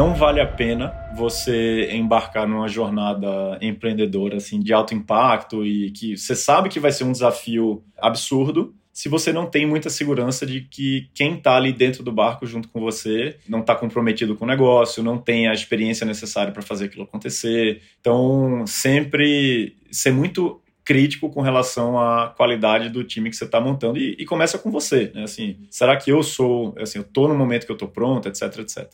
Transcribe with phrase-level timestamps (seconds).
[0.00, 6.16] não vale a pena você embarcar numa jornada empreendedora assim de alto impacto e que
[6.16, 10.62] você sabe que vai ser um desafio absurdo se você não tem muita segurança de
[10.62, 14.48] que quem está ali dentro do barco junto com você não está comprometido com o
[14.48, 17.82] negócio, não tem a experiência necessária para fazer aquilo acontecer.
[18.00, 23.98] Então, sempre ser muito crítico com relação à qualidade do time que você está montando
[23.98, 25.24] e, e, começa com você, né?
[25.24, 28.60] Assim, será que eu sou, assim, eu estou no momento que eu estou pronto, etc,
[28.60, 28.90] etc.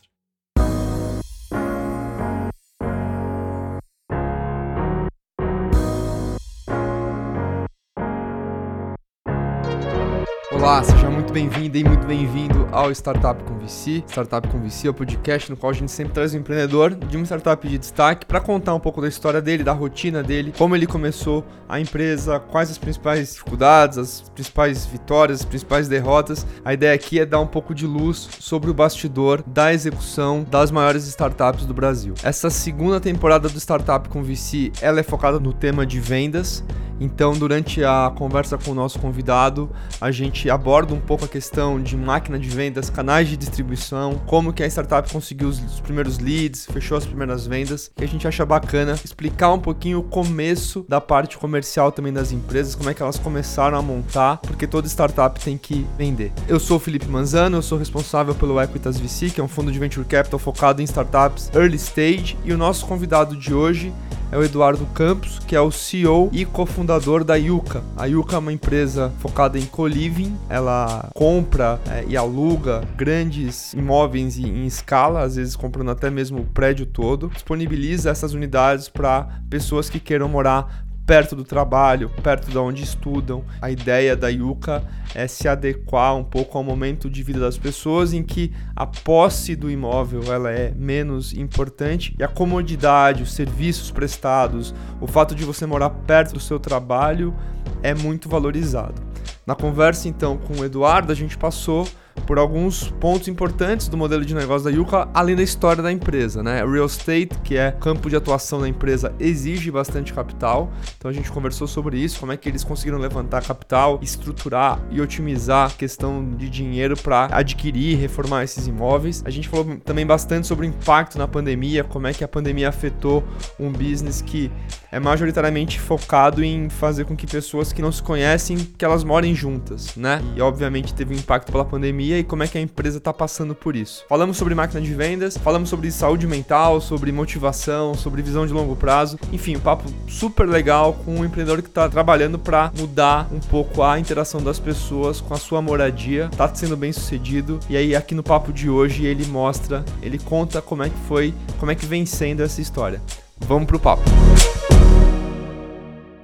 [11.27, 14.01] muito bem-vindo e muito bem-vindo ao Startup com VC.
[14.07, 17.17] Startup com VC é o podcast no qual a gente sempre traz um empreendedor de
[17.17, 20.73] uma startup de destaque para contar um pouco da história dele, da rotina dele, como
[20.73, 26.47] ele começou a empresa, quais as principais dificuldades, as principais vitórias, as principais derrotas.
[26.63, 30.71] A ideia aqui é dar um pouco de luz sobre o bastidor da execução das
[30.71, 32.13] maiores startups do Brasil.
[32.23, 36.63] Essa segunda temporada do Startup com VC, ela é focada no tema de vendas.
[36.99, 39.69] Então, durante a conversa com o nosso convidado,
[40.01, 44.53] a gente aborda um pouco a questão de máquina de vendas, canais de distribuição, como
[44.53, 48.45] que a startup conseguiu os, primeiros leads, fechou as primeiras vendas, que a gente acha
[48.45, 53.01] bacana explicar um pouquinho o começo da parte comercial também das empresas, como é que
[53.01, 56.31] elas começaram a montar, porque toda startup tem que vender.
[56.47, 59.71] Eu sou o Felipe Manzano, eu sou responsável pelo Equitas VC, que é um fundo
[59.71, 63.93] de venture capital focado em startups early stage, e o nosso convidado de hoje
[64.31, 67.83] é o Eduardo Campos, que é o CEO e cofundador da Yuka.
[67.95, 74.37] A Yuka é uma empresa focada em co-living, ela compra é, e aluga grandes imóveis
[74.37, 79.27] em, em escala, às vezes comprando até mesmo o prédio todo, disponibiliza essas unidades para
[79.49, 83.45] pessoas que queiram morar perto do trabalho, perto de onde estudam.
[83.61, 84.83] A ideia da Yuka
[85.15, 89.55] é se adequar um pouco ao momento de vida das pessoas em que a posse
[89.55, 95.45] do imóvel ela é menos importante e a comodidade, os serviços prestados, o fato de
[95.45, 97.33] você morar perto do seu trabalho
[97.81, 99.01] é muito valorizado.
[99.45, 101.87] Na conversa então com o Eduardo, a gente passou
[102.25, 106.41] por alguns pontos importantes do modelo de negócio da Yuka, além da história da empresa,
[106.41, 106.65] né?
[106.65, 110.71] Real estate, que é campo de atuação da empresa, exige bastante capital.
[110.97, 115.01] Então a gente conversou sobre isso, como é que eles conseguiram levantar capital, estruturar e
[115.01, 119.21] otimizar a questão de dinheiro para adquirir e reformar esses imóveis.
[119.25, 122.69] A gente falou também bastante sobre o impacto na pandemia, como é que a pandemia
[122.69, 123.23] afetou
[123.59, 124.51] um business que
[124.91, 129.35] é majoritariamente focado em fazer com que pessoas que não se conhecem, que elas morem
[129.35, 130.21] juntas, né?
[130.35, 133.13] E obviamente teve um impacto pela pandemia pandemia e como é que a empresa está
[133.13, 134.05] passando por isso.
[134.07, 138.75] Falamos sobre máquina de vendas, falamos sobre saúde mental, sobre motivação, sobre visão de longo
[138.75, 139.19] prazo.
[139.31, 143.83] Enfim, um papo super legal com um empreendedor que está trabalhando para mudar um pouco
[143.83, 146.29] a interação das pessoas com a sua moradia.
[146.31, 147.59] Está sendo bem sucedido.
[147.69, 151.33] E aí aqui no papo de hoje ele mostra, ele conta como é que foi,
[151.59, 153.01] como é que vem sendo essa história.
[153.39, 154.03] Vamos pro papo.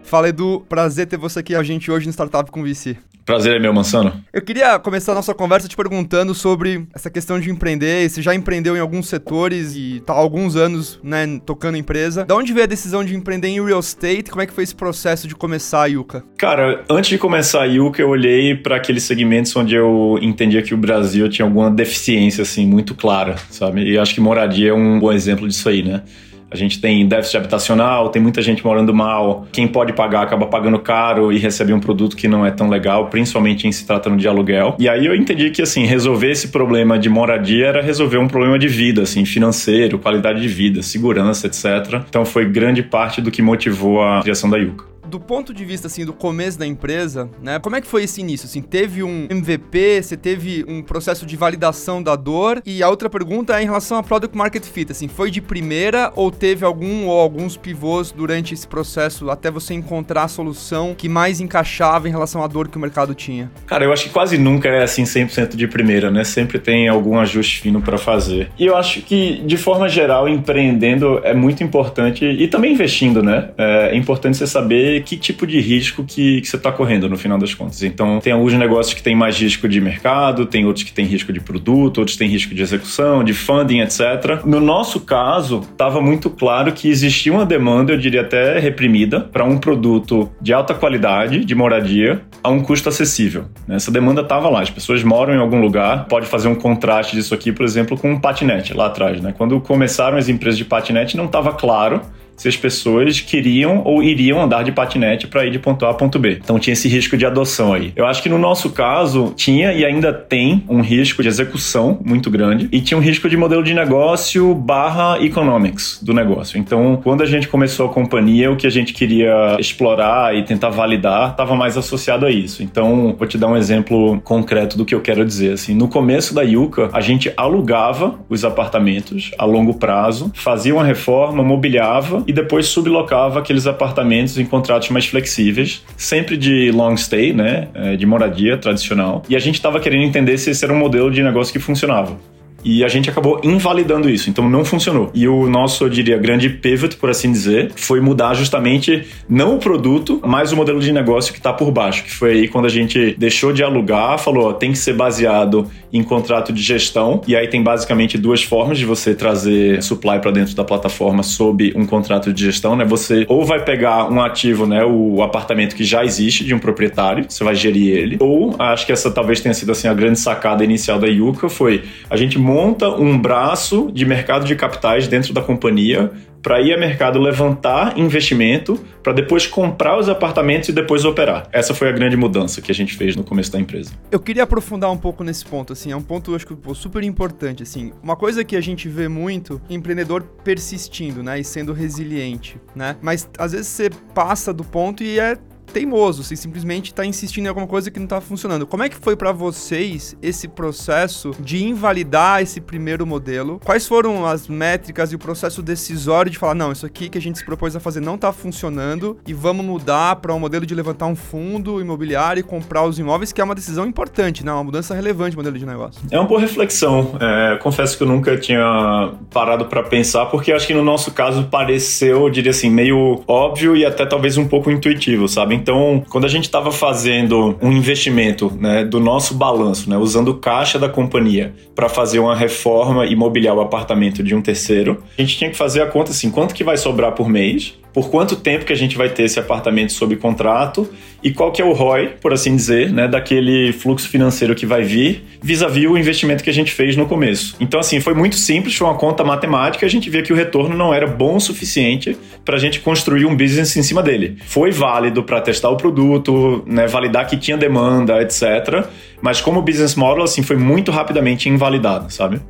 [0.03, 2.97] Fala Edu, prazer ter você aqui a gente hoje no Startup com VC.
[3.25, 4.13] Prazer é meu, Mansano.
[4.34, 8.09] Eu queria começar a nossa conversa te perguntando sobre essa questão de empreender.
[8.09, 12.25] Você já empreendeu em alguns setores e tá há alguns anos, né, tocando empresa.
[12.25, 14.29] Da onde veio a decisão de empreender em real estate?
[14.29, 16.23] Como é que foi esse processo de começar a Yuka?
[16.38, 20.73] Cara, antes de começar a Yuka, eu olhei para aqueles segmentos onde eu entendia que
[20.73, 23.89] o Brasil tinha alguma deficiência, assim, muito clara, sabe?
[23.89, 26.03] E acho que moradia é um bom exemplo disso aí, né?
[26.53, 29.47] A gente tem déficit habitacional, tem muita gente morando mal.
[29.51, 33.07] Quem pode pagar acaba pagando caro e recebe um produto que não é tão legal,
[33.07, 34.75] principalmente em se tratando de aluguel.
[34.77, 38.59] E aí eu entendi que assim, resolver esse problema de moradia era resolver um problema
[38.59, 42.03] de vida, assim, financeiro, qualidade de vida, segurança, etc.
[42.07, 45.85] Então foi grande parte do que motivou a criação da Yuka do ponto de vista
[45.85, 47.59] assim do começo da empresa, né?
[47.59, 48.47] Como é que foi esse início?
[48.47, 52.63] Assim, teve um MVP, você teve um processo de validação da dor?
[52.66, 56.12] E a outra pergunta é em relação a product market fit, assim, foi de primeira
[56.16, 61.07] ou teve algum ou alguns pivôs durante esse processo até você encontrar a solução que
[61.07, 63.51] mais encaixava em relação à dor que o mercado tinha?
[63.68, 66.24] Cara, eu acho que quase nunca é assim 100% de primeira, né?
[66.24, 68.50] Sempre tem algum ajuste fino para fazer.
[68.57, 73.51] E eu acho que de forma geral empreendendo é muito importante e também investindo, né?
[73.59, 77.38] É importante você saber que tipo de risco que, que você está correndo no final
[77.38, 77.83] das contas.
[77.83, 81.31] Então, tem alguns negócios que têm mais risco de mercado, tem outros que têm risco
[81.31, 84.44] de produto, outros têm risco de execução, de funding, etc.
[84.45, 89.44] No nosso caso, estava muito claro que existia uma demanda, eu diria até reprimida, para
[89.44, 93.45] um produto de alta qualidade, de moradia, a um custo acessível.
[93.67, 93.75] Né?
[93.75, 97.33] Essa demanda estava lá, as pessoas moram em algum lugar, pode fazer um contraste disso
[97.33, 99.21] aqui, por exemplo, com um patinete lá atrás.
[99.21, 99.33] Né?
[99.38, 102.01] Quando começaram as empresas de patinete, não estava claro
[102.35, 105.94] se as pessoas queriam ou iriam andar de patinete para ir de ponto A a
[105.94, 106.39] ponto B.
[106.44, 107.94] Então tinha esse risco de adoção aí.
[107.95, 112.30] Eu acho que no nosso caso tinha e ainda tem um risco de execução muito
[112.30, 116.57] grande e tinha um risco de modelo de negócio barra economics do negócio.
[116.57, 120.69] Então, quando a gente começou a companhia, o que a gente queria explorar e tentar
[120.69, 122.63] validar estava mais associado a isso.
[122.63, 125.53] Então, vou te dar um exemplo concreto do que eu quero dizer.
[125.53, 130.83] Assim, no começo da Yuka, a gente alugava os apartamentos a longo prazo, fazia uma
[130.83, 137.33] reforma, mobiliava e depois sublocava aqueles apartamentos em contratos mais flexíveis, sempre de long stay,
[137.33, 139.23] né, é, de moradia tradicional.
[139.29, 142.17] E a gente estava querendo entender se esse era um modelo de negócio que funcionava.
[142.63, 145.12] E a gente acabou invalidando isso, então não funcionou.
[145.13, 149.60] E o nosso, eu diria, grande pivot, por assim dizer, foi mudar justamente não o
[149.60, 152.69] produto, mas o modelo de negócio que está por baixo, que foi aí quando a
[152.69, 157.36] gente deixou de alugar, falou, ó, tem que ser baseado em contrato de gestão, e
[157.36, 161.86] aí tem basicamente duas formas de você trazer supply para dentro da plataforma sob um
[161.86, 162.83] contrato de gestão, né?
[162.86, 167.25] Você ou vai pegar um ativo, né, o apartamento que já existe de um proprietário,
[167.30, 170.63] você vai gerir ele, ou acho que essa talvez tenha sido assim a grande sacada
[170.63, 175.41] inicial da Yuka foi a gente monta um braço de mercado de capitais dentro da
[175.41, 181.47] companhia para ir a mercado levantar investimento para depois comprar os apartamentos e depois operar.
[181.51, 183.91] Essa foi a grande mudança que a gente fez no começo da empresa.
[184.11, 187.63] Eu queria aprofundar um pouco nesse ponto, assim, é um ponto acho que super importante,
[187.63, 187.91] assim.
[188.03, 192.97] Uma coisa que a gente vê muito, empreendedor persistindo, né, e sendo resiliente, né?
[193.01, 195.38] Mas às vezes você passa do ponto e é
[195.73, 198.67] teimoso, você simplesmente está insistindo em alguma coisa que não está funcionando.
[198.67, 203.59] Como é que foi para vocês esse processo de invalidar esse primeiro modelo?
[203.65, 207.21] Quais foram as métricas e o processo decisório de falar, não, isso aqui que a
[207.21, 210.75] gente se propôs a fazer não está funcionando e vamos mudar para um modelo de
[210.75, 214.53] levantar um fundo imobiliário e comprar os imóveis, que é uma decisão importante, né?
[214.53, 216.01] Uma mudança relevante no modelo de negócio.
[216.11, 217.17] É uma boa reflexão.
[217.19, 221.45] É, confesso que eu nunca tinha parado para pensar, porque acho que no nosso caso
[221.45, 225.55] pareceu, eu diria assim, meio óbvio e até talvez um pouco intuitivo, sabe?
[225.63, 230.77] Então, quando a gente estava fazendo um investimento né, do nosso balanço, né, usando caixa
[230.77, 235.38] da companhia para fazer uma reforma e mobiliar o apartamento de um terceiro, a gente
[235.38, 238.65] tinha que fazer a conta assim, quanto que vai sobrar por mês por quanto tempo
[238.65, 240.89] que a gente vai ter esse apartamento sob contrato
[241.21, 244.81] e qual que é o ROI, por assim dizer, né, daquele fluxo financeiro que vai
[244.81, 247.56] vir vis-à-vis -vis o investimento que a gente fez no começo.
[247.59, 250.75] Então, assim, foi muito simples, foi uma conta matemática, a gente via que o retorno
[250.75, 254.38] não era bom o suficiente para a gente construir um business em cima dele.
[254.45, 258.85] Foi válido para testar o produto, né, validar que tinha demanda, etc.
[259.21, 262.41] Mas como business model, assim, foi muito rapidamente invalidado, sabe?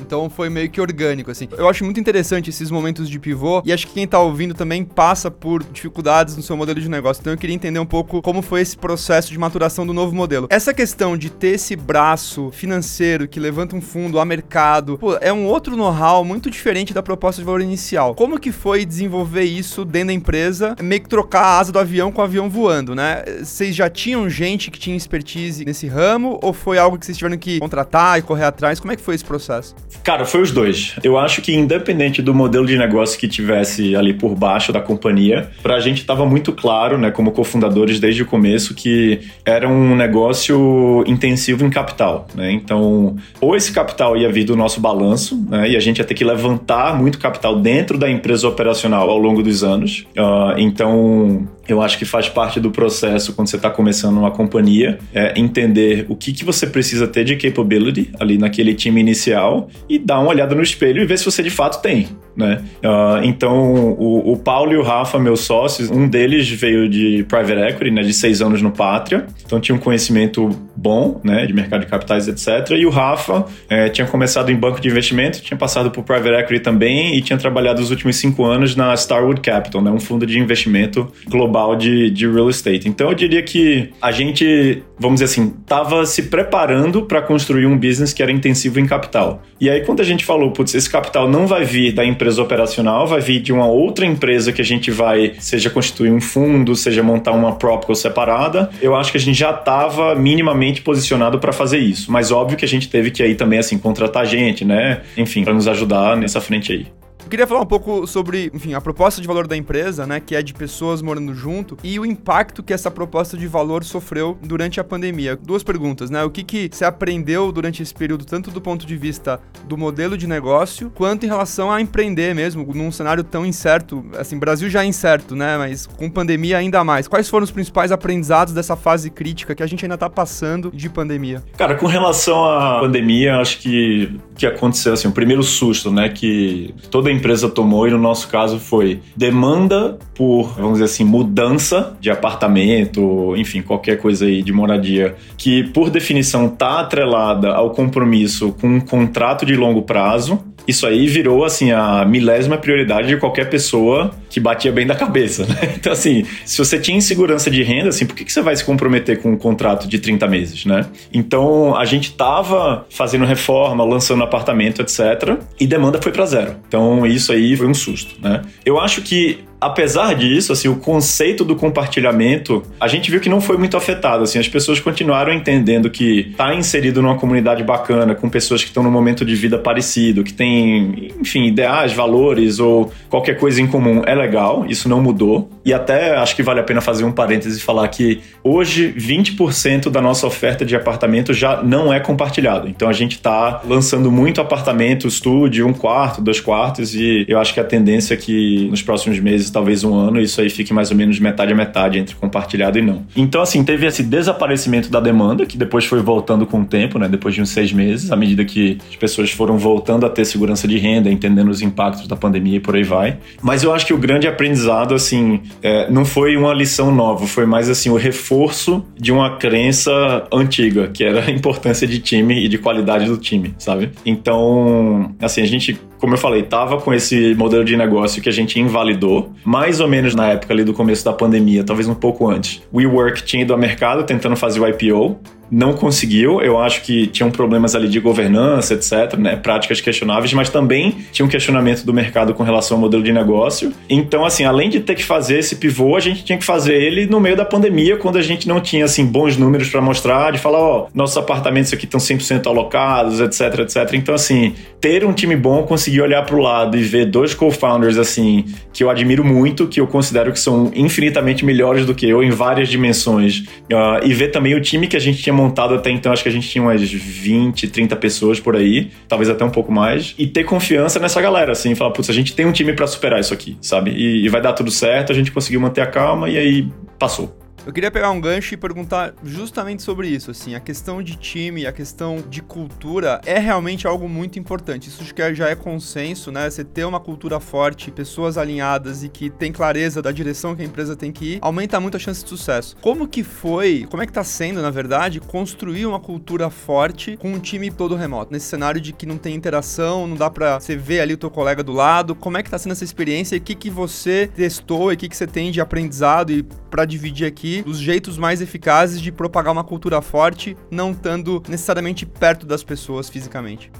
[0.00, 1.48] Então foi meio que orgânico, assim.
[1.56, 4.84] Eu acho muito interessante esses momentos de pivô e acho que quem tá ouvindo também
[4.84, 7.20] passa por dificuldades no seu modelo de negócio.
[7.20, 10.46] Então eu queria entender um pouco como foi esse processo de maturação do novo modelo.
[10.50, 15.32] Essa questão de ter esse braço financeiro que levanta um fundo a mercado, pô, é
[15.32, 18.14] um outro know-how muito diferente da proposta de valor inicial.
[18.14, 22.10] Como que foi desenvolver isso dentro da empresa, meio que trocar a asa do avião
[22.10, 23.22] com o avião voando, né?
[23.42, 27.36] Vocês já tinham gente que tinha expertise nesse ramo ou foi algo que vocês tiveram
[27.36, 28.80] que contratar e correr atrás?
[28.80, 29.74] Como é que foi esse processo?
[30.02, 30.94] Cara, foi os dois.
[31.02, 35.50] Eu acho que independente do modelo de negócio que tivesse ali por baixo da companhia,
[35.62, 41.04] pra gente estava muito claro, né, como cofundadores desde o começo, que era um negócio
[41.06, 42.52] intensivo em capital, né?
[42.52, 46.14] Então, ou esse capital ia vir do nosso balanço, né, e a gente ia ter
[46.14, 50.06] que levantar muito capital dentro da empresa operacional ao longo dos anos.
[50.16, 54.98] Uh, então, eu acho que faz parte do processo quando você está começando uma companhia,
[55.14, 59.98] é entender o que, que você precisa ter de capability ali naquele time inicial e
[59.98, 62.62] dar uma olhada no espelho e ver se você de fato tem né?
[62.84, 67.72] Uh, então, o, o, Paulo e o Rafa, meus sócios, um deles veio de private
[67.72, 71.80] equity, né, de seis anos no Pátria, então tinha um conhecimento bom, né, de mercado
[71.80, 72.76] de capitais, etc.
[72.78, 76.60] E o Rafa é, tinha começado em banco de investimento, tinha passado por private equity
[76.60, 80.38] também e tinha trabalhado os últimos cinco anos na Starwood Capital, né, um fundo de
[80.38, 82.88] investimento global de, de real estate.
[82.88, 87.76] Então, eu diria que a gente, vamos dizer assim, estava se preparando para construir um
[87.76, 89.42] business que era intensivo em capital.
[89.60, 93.06] E aí, quando a gente falou, putz, esse capital não vai vir da empresa operacional,
[93.06, 97.02] vai vir de uma outra empresa que a gente vai, seja constituir um fundo, seja
[97.02, 98.70] montar uma própria separada.
[98.80, 102.10] Eu acho que a gente já estava minimamente posicionado para fazer isso.
[102.10, 105.02] Mas óbvio que a gente teve que aí também assim contratar gente, né?
[105.16, 106.97] Enfim, para nos ajudar nessa frente aí.
[107.28, 110.42] Queria falar um pouco sobre, enfim, a proposta de valor da empresa, né, que é
[110.42, 114.84] de pessoas morando junto, e o impacto que essa proposta de valor sofreu durante a
[114.84, 115.36] pandemia.
[115.36, 116.24] Duas perguntas, né?
[116.24, 120.16] O que, que você aprendeu durante esse período, tanto do ponto de vista do modelo
[120.16, 124.82] de negócio, quanto em relação a empreender mesmo, num cenário tão incerto, assim, Brasil já
[124.82, 127.06] é incerto, né, mas com pandemia ainda mais.
[127.06, 130.88] Quais foram os principais aprendizados dessa fase crítica que a gente ainda tá passando de
[130.88, 131.42] pandemia?
[131.58, 136.72] Cara, com relação à pandemia, acho que que aconteceu assim, o primeiro susto, né, que
[136.90, 142.10] toda empresa tomou, e no nosso caso foi demanda por, vamos dizer assim, mudança de
[142.10, 148.68] apartamento, enfim, qualquer coisa aí de moradia, que por definição está atrelada ao compromisso com
[148.68, 154.10] um contrato de longo prazo isso aí virou, assim, a milésima prioridade de qualquer pessoa
[154.28, 155.56] que batia bem da cabeça, né?
[155.78, 158.64] Então, assim, se você tinha insegurança de renda, assim, por que, que você vai se
[158.64, 160.86] comprometer com um contrato de 30 meses, né?
[161.12, 165.38] Então, a gente tava fazendo reforma, lançando apartamento, etc.
[165.58, 166.56] E demanda foi para zero.
[166.66, 168.42] Então, isso aí foi um susto, né?
[168.66, 173.40] Eu acho que apesar disso, assim, o conceito do compartilhamento, a gente viu que não
[173.40, 178.28] foi muito afetado, assim, as pessoas continuaram entendendo que tá inserido numa comunidade bacana, com
[178.28, 183.38] pessoas que estão num momento de vida parecido, que tem, enfim, ideais, valores ou qualquer
[183.38, 185.50] coisa em comum, é legal, isso não mudou.
[185.68, 189.90] E até acho que vale a pena fazer um parêntese e falar que hoje 20%
[189.90, 192.66] da nossa oferta de apartamento já não é compartilhado.
[192.66, 197.52] Então a gente tá lançando muito apartamento, estúdio, um quarto, dois quartos e eu acho
[197.52, 200.90] que a tendência é que nos próximos meses talvez um ano, isso aí fique mais
[200.90, 203.04] ou menos metade a metade entre compartilhado e não.
[203.14, 207.10] Então, assim, teve esse desaparecimento da demanda, que depois foi voltando com o tempo, né?
[207.10, 210.66] Depois de uns seis meses, à medida que as pessoas foram voltando a ter segurança
[210.66, 213.18] de renda, entendendo os impactos da pandemia e por aí vai.
[213.42, 217.46] Mas eu acho que o grande aprendizado, assim, é, não foi uma lição nova, foi
[217.46, 222.48] mais, assim, o reforço de uma crença antiga, que era a importância de time e
[222.48, 223.90] de qualidade do time, sabe?
[224.04, 228.32] Então, assim, a gente como eu falei, tava com esse modelo de negócio que a
[228.32, 232.28] gente invalidou, mais ou menos na época ali do começo da pandemia, talvez um pouco
[232.28, 232.62] antes.
[232.72, 235.18] WeWork tinha ido ao mercado tentando fazer o IPO,
[235.50, 236.40] não conseguiu.
[236.40, 239.36] Eu acho que tinham problemas ali de governança, etc., né?
[239.36, 243.72] Práticas questionáveis, mas também tinha um questionamento do mercado com relação ao modelo de negócio.
[243.88, 247.06] Então, assim, além de ter que fazer esse pivô, a gente tinha que fazer ele
[247.06, 250.38] no meio da pandemia, quando a gente não tinha, assim, bons números para mostrar, de
[250.38, 253.94] falar, ó, oh, nossos apartamentos aqui estão 100% alocados, etc, etc.
[253.94, 257.98] Então, assim, ter um time bom, conseguir olhar para o lado e ver dois co-founders,
[257.98, 262.22] assim, que eu admiro muito, que eu considero que são infinitamente melhores do que eu
[262.22, 265.90] em várias dimensões, uh, e ver também o time que a gente tinha montado até
[265.90, 269.50] então, acho que a gente tinha umas 20, 30 pessoas por aí, talvez até um
[269.50, 272.72] pouco mais, e ter confiança nessa galera, assim, falar, putz, a gente tem um time
[272.72, 273.92] para superar isso aqui, sabe?
[273.92, 276.68] E, e vai dar tudo certo, a gente conseguiu manter a calma e aí
[276.98, 277.47] passou.
[277.68, 281.66] Eu queria pegar um gancho e perguntar justamente sobre isso, assim, a questão de time,
[281.66, 284.88] a questão de cultura é realmente algo muito importante.
[284.88, 286.48] Isso já é consenso, né?
[286.48, 290.64] Você ter uma cultura forte, pessoas alinhadas e que tem clareza da direção que a
[290.64, 292.74] empresa tem que ir, aumenta muito a chance de sucesso.
[292.80, 297.34] Como que foi, como é que tá sendo, na verdade, construir uma cultura forte com
[297.34, 300.74] um time todo remoto, nesse cenário de que não tem interação, não dá para você
[300.74, 302.14] ver ali o teu colega do lado.
[302.14, 304.96] Como é que tá sendo essa experiência e o que que você testou e o
[304.96, 309.12] que que você tem de aprendizado e para dividir aqui os jeitos mais eficazes de
[309.12, 313.70] propagar uma cultura forte, não estando necessariamente perto das pessoas fisicamente.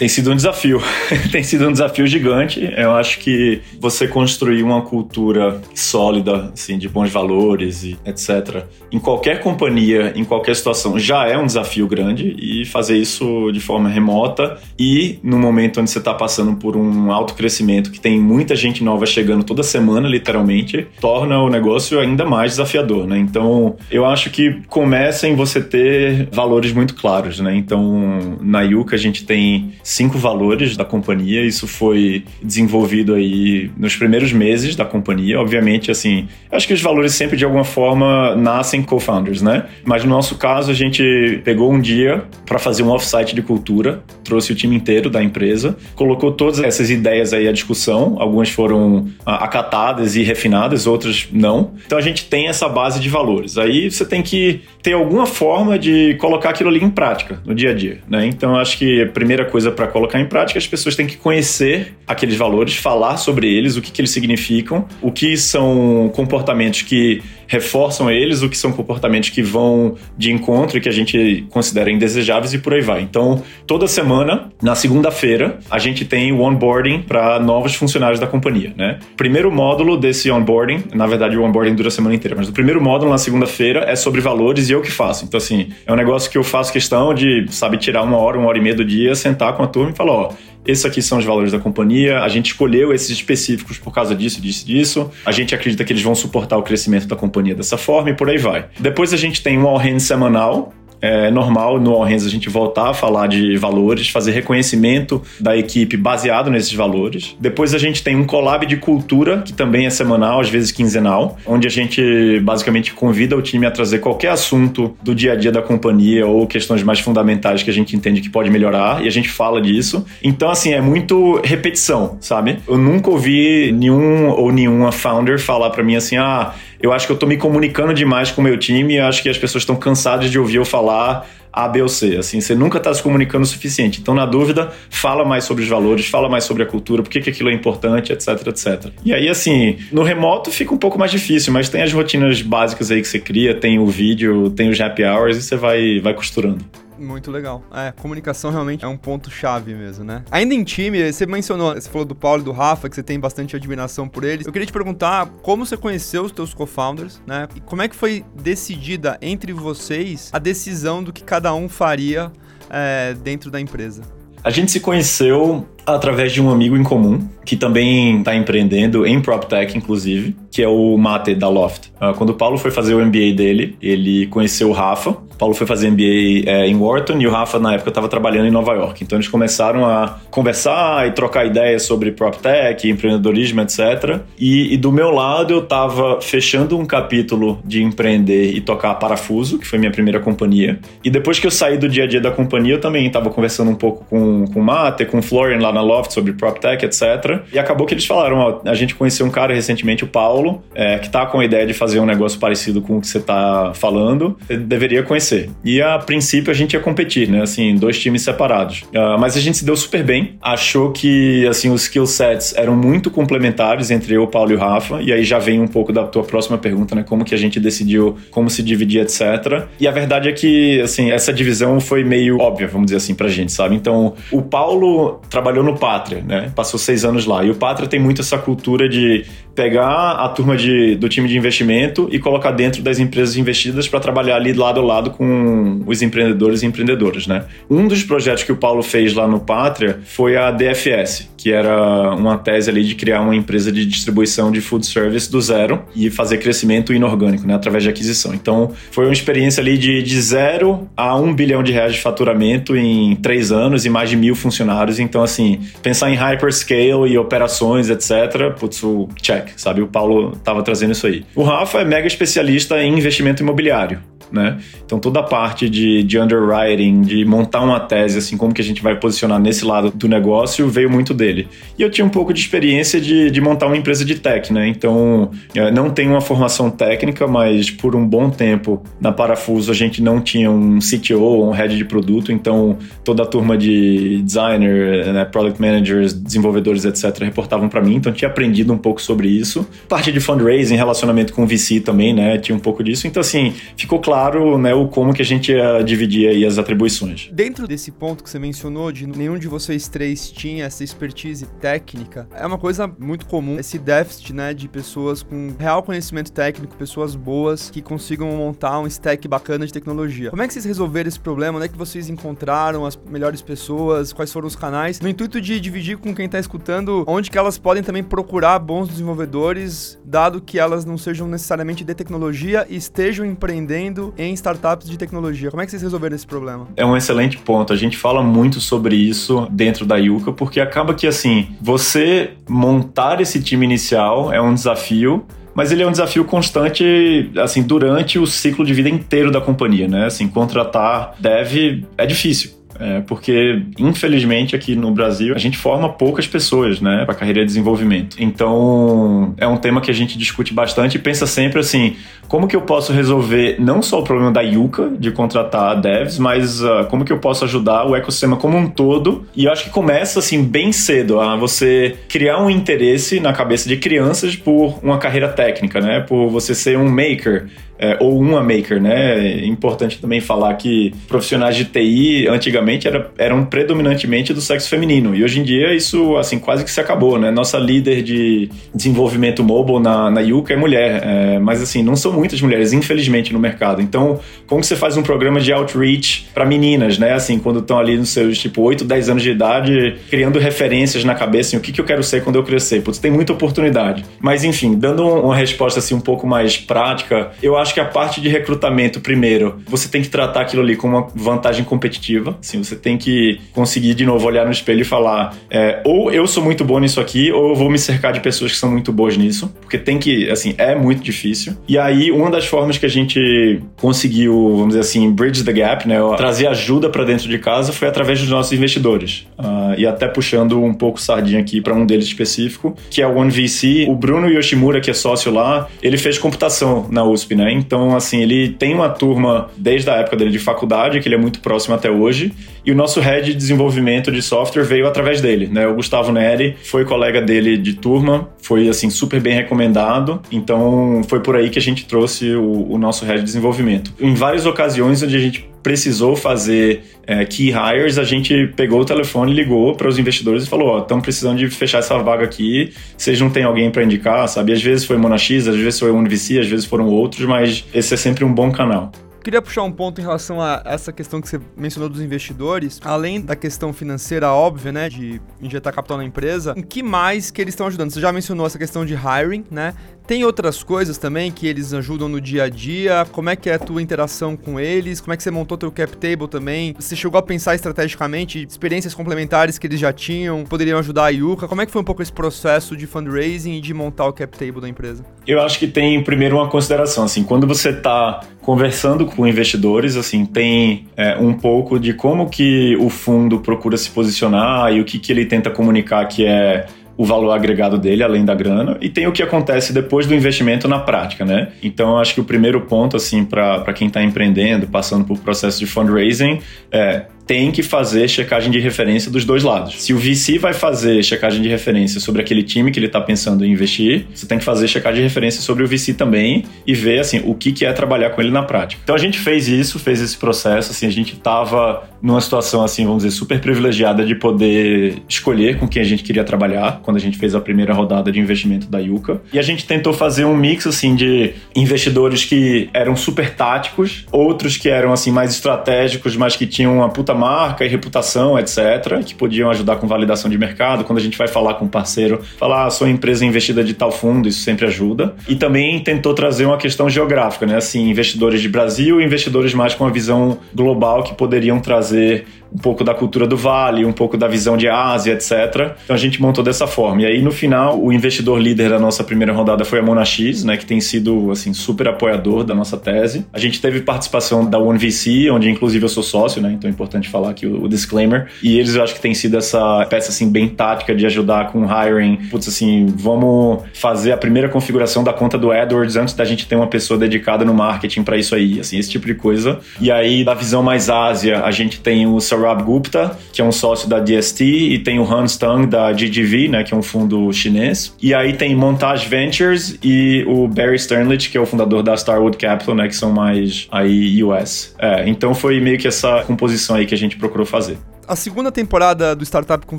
[0.00, 0.82] Tem sido um desafio.
[1.30, 2.72] Tem sido um desafio gigante.
[2.74, 8.64] Eu acho que você construir uma cultura sólida, assim, de bons valores e etc.
[8.90, 13.60] Em qualquer companhia, em qualquer situação, já é um desafio grande e fazer isso de
[13.60, 18.18] forma remota e no momento onde você está passando por um alto crescimento, que tem
[18.18, 23.18] muita gente nova chegando toda semana, literalmente, torna o negócio ainda mais desafiador, né?
[23.18, 27.54] Então, eu acho que começa em você ter valores muito claros, né?
[27.54, 31.44] Então, na Yuka a gente tem cinco valores da companhia.
[31.44, 35.40] Isso foi desenvolvido aí nos primeiros meses da companhia.
[35.40, 39.64] Obviamente, assim, acho que os valores sempre de alguma forma nascem co-founders, né?
[39.84, 44.02] Mas no nosso caso, a gente pegou um dia para fazer um offsite de cultura,
[44.22, 48.16] trouxe o time inteiro da empresa, colocou todas essas ideias aí à discussão.
[48.20, 51.72] Algumas foram ah, acatadas e refinadas, outras não.
[51.84, 53.58] Então a gente tem essa base de valores.
[53.58, 57.70] Aí você tem que ter alguma forma de colocar aquilo ali em prática no dia
[57.70, 58.26] a dia, né?
[58.26, 61.94] Então acho que a primeira coisa para colocar em prática, as pessoas têm que conhecer
[62.06, 67.22] aqueles valores, falar sobre eles, o que, que eles significam, o que são comportamentos que
[67.50, 71.90] reforçam eles, o que são comportamentos que vão de encontro e que a gente considera
[71.90, 73.02] indesejáveis e por aí vai.
[73.02, 78.72] Então, toda semana, na segunda-feira, a gente tem o onboarding para novos funcionários da companhia,
[78.76, 79.00] né?
[79.16, 82.80] Primeiro módulo desse onboarding, na verdade o onboarding dura a semana inteira, mas o primeiro
[82.80, 85.24] módulo na segunda-feira é sobre valores e eu que faço.
[85.24, 88.46] Então, assim, é um negócio que eu faço questão de, sabe, tirar uma hora, uma
[88.46, 90.32] hora e meia do dia, sentar com a turma e falar, ó,
[90.66, 94.40] esses aqui são os valores da companhia, a gente escolheu esses específicos por causa disso,
[94.40, 95.10] disso, disso.
[95.24, 98.28] A gente acredita que eles vão suportar o crescimento da companhia dessa forma e por
[98.28, 98.68] aí vai.
[98.78, 102.48] Depois a gente tem um all hands semanal, é normal no All Hands a gente
[102.48, 107.36] voltar a falar de valores, fazer reconhecimento da equipe baseado nesses valores.
[107.40, 111.38] Depois a gente tem um collab de cultura, que também é semanal, às vezes quinzenal,
[111.46, 115.52] onde a gente basicamente convida o time a trazer qualquer assunto do dia a dia
[115.52, 119.10] da companhia ou questões mais fundamentais que a gente entende que pode melhorar e a
[119.10, 120.04] gente fala disso.
[120.22, 122.58] Então, assim, é muito repetição, sabe?
[122.68, 127.12] Eu nunca ouvi nenhum ou nenhuma founder falar para mim assim, ah, eu acho que
[127.12, 129.76] eu tô me comunicando demais com o meu time e acho que as pessoas estão
[129.76, 132.16] cansadas de ouvir eu falar A, B ou C.
[132.16, 134.00] Assim, você nunca está se comunicando o suficiente.
[134.00, 137.20] Então, na dúvida, fala mais sobre os valores, fala mais sobre a cultura, por que,
[137.20, 138.90] que aquilo é importante, etc, etc.
[139.04, 142.90] E aí, assim, no remoto fica um pouco mais difícil, mas tem as rotinas básicas
[142.90, 146.14] aí que você cria, tem o vídeo, tem os happy hours e você vai, vai
[146.14, 146.64] costurando.
[147.00, 147.64] Muito legal.
[147.72, 150.22] É, comunicação realmente é um ponto chave mesmo, né?
[150.30, 153.18] Ainda em time, você mencionou, você falou do Paulo e do Rafa, que você tem
[153.18, 154.46] bastante admiração por eles.
[154.46, 157.48] Eu queria te perguntar como você conheceu os teus co-founders, né?
[157.56, 162.30] E como é que foi decidida entre vocês a decisão do que cada um faria
[162.68, 164.02] é, dentro da empresa?
[164.44, 169.20] A gente se conheceu através de um amigo em comum, que também está empreendendo em
[169.20, 171.90] PropTech, inclusive, que é o Mate da Loft.
[172.00, 175.10] Ah, quando o Paulo foi fazer o MBA dele, ele conheceu o Rafa.
[175.10, 178.46] O Paulo foi fazer MBA é, em Wharton e o Rafa, na época, estava trabalhando
[178.46, 179.02] em Nova York.
[179.02, 184.20] Então, eles começaram a conversar e trocar ideias sobre PropTech, empreendedorismo, etc.
[184.38, 189.58] E, e do meu lado, eu estava fechando um capítulo de empreender e tocar Parafuso,
[189.58, 190.78] que foi minha primeira companhia.
[191.02, 193.70] E depois que eu saí do dia a dia da companhia, eu também estava conversando
[193.70, 197.42] um pouco com, com o Mate, com o Florian lá na Loft sobre PropTech, etc.
[197.52, 200.98] E acabou que eles falaram, ó, a gente conheceu um cara recentemente, o Paulo, é,
[200.98, 203.72] que tá com a ideia de fazer um negócio parecido com o que você tá
[203.74, 205.50] falando, você deveria conhecer.
[205.64, 207.42] E a princípio a gente ia competir, né?
[207.42, 208.82] Assim, dois times separados.
[208.94, 212.76] Uh, mas a gente se deu super bem, achou que, assim, os skill sets eram
[212.76, 215.92] muito complementares entre eu, o Paulo e o Rafa, e aí já vem um pouco
[215.92, 217.04] da tua próxima pergunta, né?
[217.06, 219.66] Como que a gente decidiu como se dividir, etc.
[219.78, 223.28] E a verdade é que, assim, essa divisão foi meio óbvia, vamos dizer assim, pra
[223.28, 223.74] gente, sabe?
[223.74, 226.52] Então, o Paulo trabalhou no Pátria, né?
[226.54, 227.44] Passou seis anos lá.
[227.44, 231.36] E o Pátria tem muito essa cultura de pegar a turma de, do time de
[231.36, 236.02] investimento e colocar dentro das empresas investidas para trabalhar ali lado a lado com os
[236.02, 237.44] empreendedores e empreendedoras, né?
[237.68, 242.14] Um dos projetos que o Paulo fez lá no Pátria foi a DFS, que era
[242.14, 246.10] uma tese ali de criar uma empresa de distribuição de food service do zero e
[246.10, 247.54] fazer crescimento inorgânico, né?
[247.54, 248.34] Através de aquisição.
[248.34, 252.76] Então, foi uma experiência ali de, de zero a um bilhão de reais de faturamento
[252.76, 254.98] em três anos e mais de mil funcionários.
[254.98, 259.82] Então, assim, pensar em hyperscale e operações, etc., putz, o check, sabe?
[259.82, 261.24] O Paulo estava trazendo isso aí.
[261.34, 264.00] O Rafa é mega especialista em investimento imobiliário
[264.32, 264.58] né?
[264.84, 268.64] Então toda a parte de, de underwriting, de montar uma tese, assim, como que a
[268.64, 271.48] gente vai posicionar nesse lado do negócio, veio muito dele.
[271.78, 274.68] E eu tinha um pouco de experiência de, de montar uma empresa de tech, né?
[274.68, 279.74] Então é, não tenho uma formação técnica, mas por um bom tempo na Parafuso a
[279.74, 285.12] gente não tinha um CTO, um head de produto, então toda a turma de designer,
[285.12, 289.66] né, product managers, desenvolvedores, etc, reportavam para mim, então tinha aprendido um pouco sobre isso.
[289.88, 292.38] Parte de fundraising, relacionamento com VC também, né?
[292.38, 293.06] Tinha um pouco disso.
[293.06, 296.58] Então assim, ficou claro claro né, o como que a gente ia dividir aí as
[296.58, 297.30] atribuições.
[297.32, 302.28] Dentro desse ponto que você mencionou, de nenhum de vocês três tinha essa expertise técnica,
[302.34, 307.14] é uma coisa muito comum esse déficit né, de pessoas com real conhecimento técnico, pessoas
[307.14, 310.28] boas que consigam montar um stack bacana de tecnologia.
[310.28, 311.56] Como é que vocês resolveram esse problema?
[311.56, 314.12] Onde é que vocês encontraram as melhores pessoas?
[314.12, 315.00] Quais foram os canais?
[315.00, 318.86] No intuito de dividir com quem está escutando onde que elas podem também procurar bons
[318.86, 324.96] desenvolvedores, dado que elas não sejam necessariamente de tecnologia e estejam empreendendo em startups de
[324.96, 325.50] tecnologia.
[325.50, 326.68] Como é que vocês resolveram esse problema?
[326.76, 327.72] É um excelente ponto.
[327.72, 333.20] A gente fala muito sobre isso dentro da Yuka, porque acaba que assim, você montar
[333.20, 338.26] esse time inicial é um desafio, mas ele é um desafio constante, assim, durante o
[338.26, 340.06] ciclo de vida inteiro da companhia, né?
[340.06, 342.59] Assim, contratar dev é difícil.
[342.80, 347.46] É, porque, infelizmente, aqui no Brasil, a gente forma poucas pessoas, né, para carreira de
[347.46, 348.16] desenvolvimento.
[348.18, 352.56] Então, é um tema que a gente discute bastante e pensa sempre assim: como que
[352.56, 357.04] eu posso resolver não só o problema da Yuka, de contratar devs, mas uh, como
[357.04, 359.26] que eu posso ajudar o ecossistema como um todo?
[359.36, 363.68] E eu acho que começa, assim, bem cedo a você criar um interesse na cabeça
[363.68, 367.48] de crianças por uma carreira técnica, né, por você ser um maker
[367.80, 369.18] é, ou uma maker, né?
[369.18, 375.14] É importante também falar que profissionais de TI antigamente era, eram predominantemente do sexo feminino
[375.16, 377.30] e hoje em dia isso assim quase que se acabou, né?
[377.30, 382.12] Nossa líder de desenvolvimento mobile na, na Yuka é mulher, é, mas assim não são
[382.12, 383.80] muitas mulheres infelizmente no mercado.
[383.80, 387.12] Então como que você faz um programa de outreach para meninas, né?
[387.12, 391.14] Assim quando estão ali nos seus tipo 8, 10 anos de idade criando referências na
[391.14, 392.82] cabeça, assim, o que, que eu quero ser quando eu crescer?
[392.82, 394.04] Putz, tem muita oportunidade.
[394.20, 397.84] Mas enfim, dando uma resposta assim um pouco mais prática, eu acho acho que a
[397.84, 402.36] parte de recrutamento, primeiro, você tem que tratar aquilo ali como uma vantagem competitiva.
[402.40, 406.26] Assim, você tem que conseguir, de novo, olhar no espelho e falar: é, ou eu
[406.26, 408.92] sou muito bom nisso aqui, ou eu vou me cercar de pessoas que são muito
[408.92, 409.52] boas nisso.
[409.60, 411.56] Porque tem que, assim, é muito difícil.
[411.68, 415.86] E aí, uma das formas que a gente conseguiu, vamos dizer assim, bridge the gap,
[415.86, 415.96] né?
[416.16, 419.26] Trazer ajuda para dentro de casa foi através dos nossos investidores.
[419.38, 423.16] Uh, e até puxando um pouco sardinha aqui para um deles específico, que é o
[423.16, 423.86] OneVC.
[423.88, 427.52] O Bruno Yoshimura, que é sócio lá, ele fez computação na USP, né?
[427.60, 431.18] Então, assim, ele tem uma turma desde a época dele de faculdade, que ele é
[431.18, 432.32] muito próximo até hoje.
[432.64, 435.66] E o nosso head de desenvolvimento de software veio através dele, né?
[435.66, 440.20] O Gustavo Neri foi colega dele de turma, foi assim super bem recomendado.
[440.32, 443.92] Então foi por aí que a gente trouxe o, o nosso head de desenvolvimento.
[444.00, 448.84] Em várias ocasiões onde a gente precisou fazer é, key hires, a gente pegou o
[448.84, 452.72] telefone, ligou para os investidores e falou: Ó, estamos precisando de fechar essa vaga aqui.
[452.96, 454.52] Vocês não têm alguém para indicar, sabe?
[454.52, 457.96] Às vezes foi Monax, às vezes foi UniVC, às vezes foram outros, mas esse é
[457.96, 458.90] sempre um bom canal.
[459.22, 463.20] Queria puxar um ponto em relação a essa questão que você mencionou dos investidores, além
[463.20, 467.52] da questão financeira óbvia, né, de injetar capital na empresa, em que mais que eles
[467.52, 467.90] estão ajudando?
[467.90, 469.74] Você já mencionou essa questão de hiring, né?
[470.10, 473.06] Tem outras coisas também que eles ajudam no dia a dia?
[473.12, 475.00] Como é que é a tua interação com eles?
[475.00, 476.74] Como é que você montou teu cap table também?
[476.76, 481.46] Você chegou a pensar estrategicamente experiências complementares que eles já tinham, poderiam ajudar a Yuka?
[481.46, 484.36] Como é que foi um pouco esse processo de fundraising e de montar o cap
[484.36, 485.04] table da empresa?
[485.24, 490.26] Eu acho que tem primeiro uma consideração assim, quando você está conversando com investidores, assim,
[490.26, 494.98] tem é, um pouco de como que o fundo procura se posicionar e o que,
[494.98, 496.66] que ele tenta comunicar que é
[497.00, 500.68] o valor agregado dele, além da grana, e tem o que acontece depois do investimento
[500.68, 501.48] na prática, né?
[501.62, 505.64] Então, acho que o primeiro ponto, assim, para quem está empreendendo, passando por processo de
[505.64, 509.80] fundraising, é tem que fazer checagem de referência dos dois lados.
[509.80, 513.46] Se o VC vai fazer checagem de referência sobre aquele time que ele está pensando
[513.46, 516.98] em investir, você tem que fazer checagem de referência sobre o VC também e ver
[516.98, 518.82] assim o que, que é trabalhar com ele na prática.
[518.82, 522.84] Então a gente fez isso, fez esse processo, assim a gente estava numa situação assim,
[522.84, 527.00] vamos dizer, super privilegiada de poder escolher com quem a gente queria trabalhar quando a
[527.00, 529.20] gente fez a primeira rodada de investimento da Yuka.
[529.32, 534.56] E a gente tentou fazer um mix assim de investidores que eram super táticos, outros
[534.56, 539.14] que eram assim mais estratégicos, mas que tinham uma puta marca e reputação, etc., que
[539.14, 540.84] podiam ajudar com validação de mercado.
[540.84, 543.74] Quando a gente vai falar com um parceiro, falar, ah, sua empresa é investida de
[543.74, 545.14] tal fundo, isso sempre ajuda.
[545.28, 547.56] E também tentou trazer uma questão geográfica, né?
[547.56, 552.58] Assim, investidores de Brasil e investidores mais com uma visão global que poderiam trazer um
[552.58, 555.76] pouco da cultura do Vale, um pouco da visão de Ásia, etc.
[555.84, 557.02] Então a gente montou dessa forma.
[557.02, 560.56] E aí no final, o investidor líder da nossa primeira rodada foi a Monax, né,
[560.56, 563.26] que tem sido assim super apoiador da nossa tese.
[563.32, 567.08] A gente teve participação da OneVC, onde inclusive eu sou sócio, né, então é importante
[567.08, 568.28] falar aqui o, o disclaimer.
[568.42, 571.64] E eles eu acho que tem sido essa peça assim bem tática de ajudar com
[571.64, 572.16] hiring.
[572.30, 576.56] Putz, assim, vamos fazer a primeira configuração da conta do AdWords antes da gente ter
[576.56, 579.60] uma pessoa dedicada no marketing para isso aí, assim, esse tipo de coisa.
[579.80, 583.52] E aí da visão mais Ásia, a gente tem o Saurabh Gupta, que é um
[583.52, 587.30] sócio da DST, e tem o Hans Tang da GGV, né, que é um fundo
[587.32, 587.94] chinês.
[588.00, 592.36] E aí tem Montage Ventures e o Barry Sternlich, que é o fundador da Starwood
[592.38, 594.74] Capital, né, que são mais aí US.
[594.78, 597.76] É, então foi meio que essa composição aí que a gente procurou fazer.
[598.10, 599.78] A segunda temporada do Startup com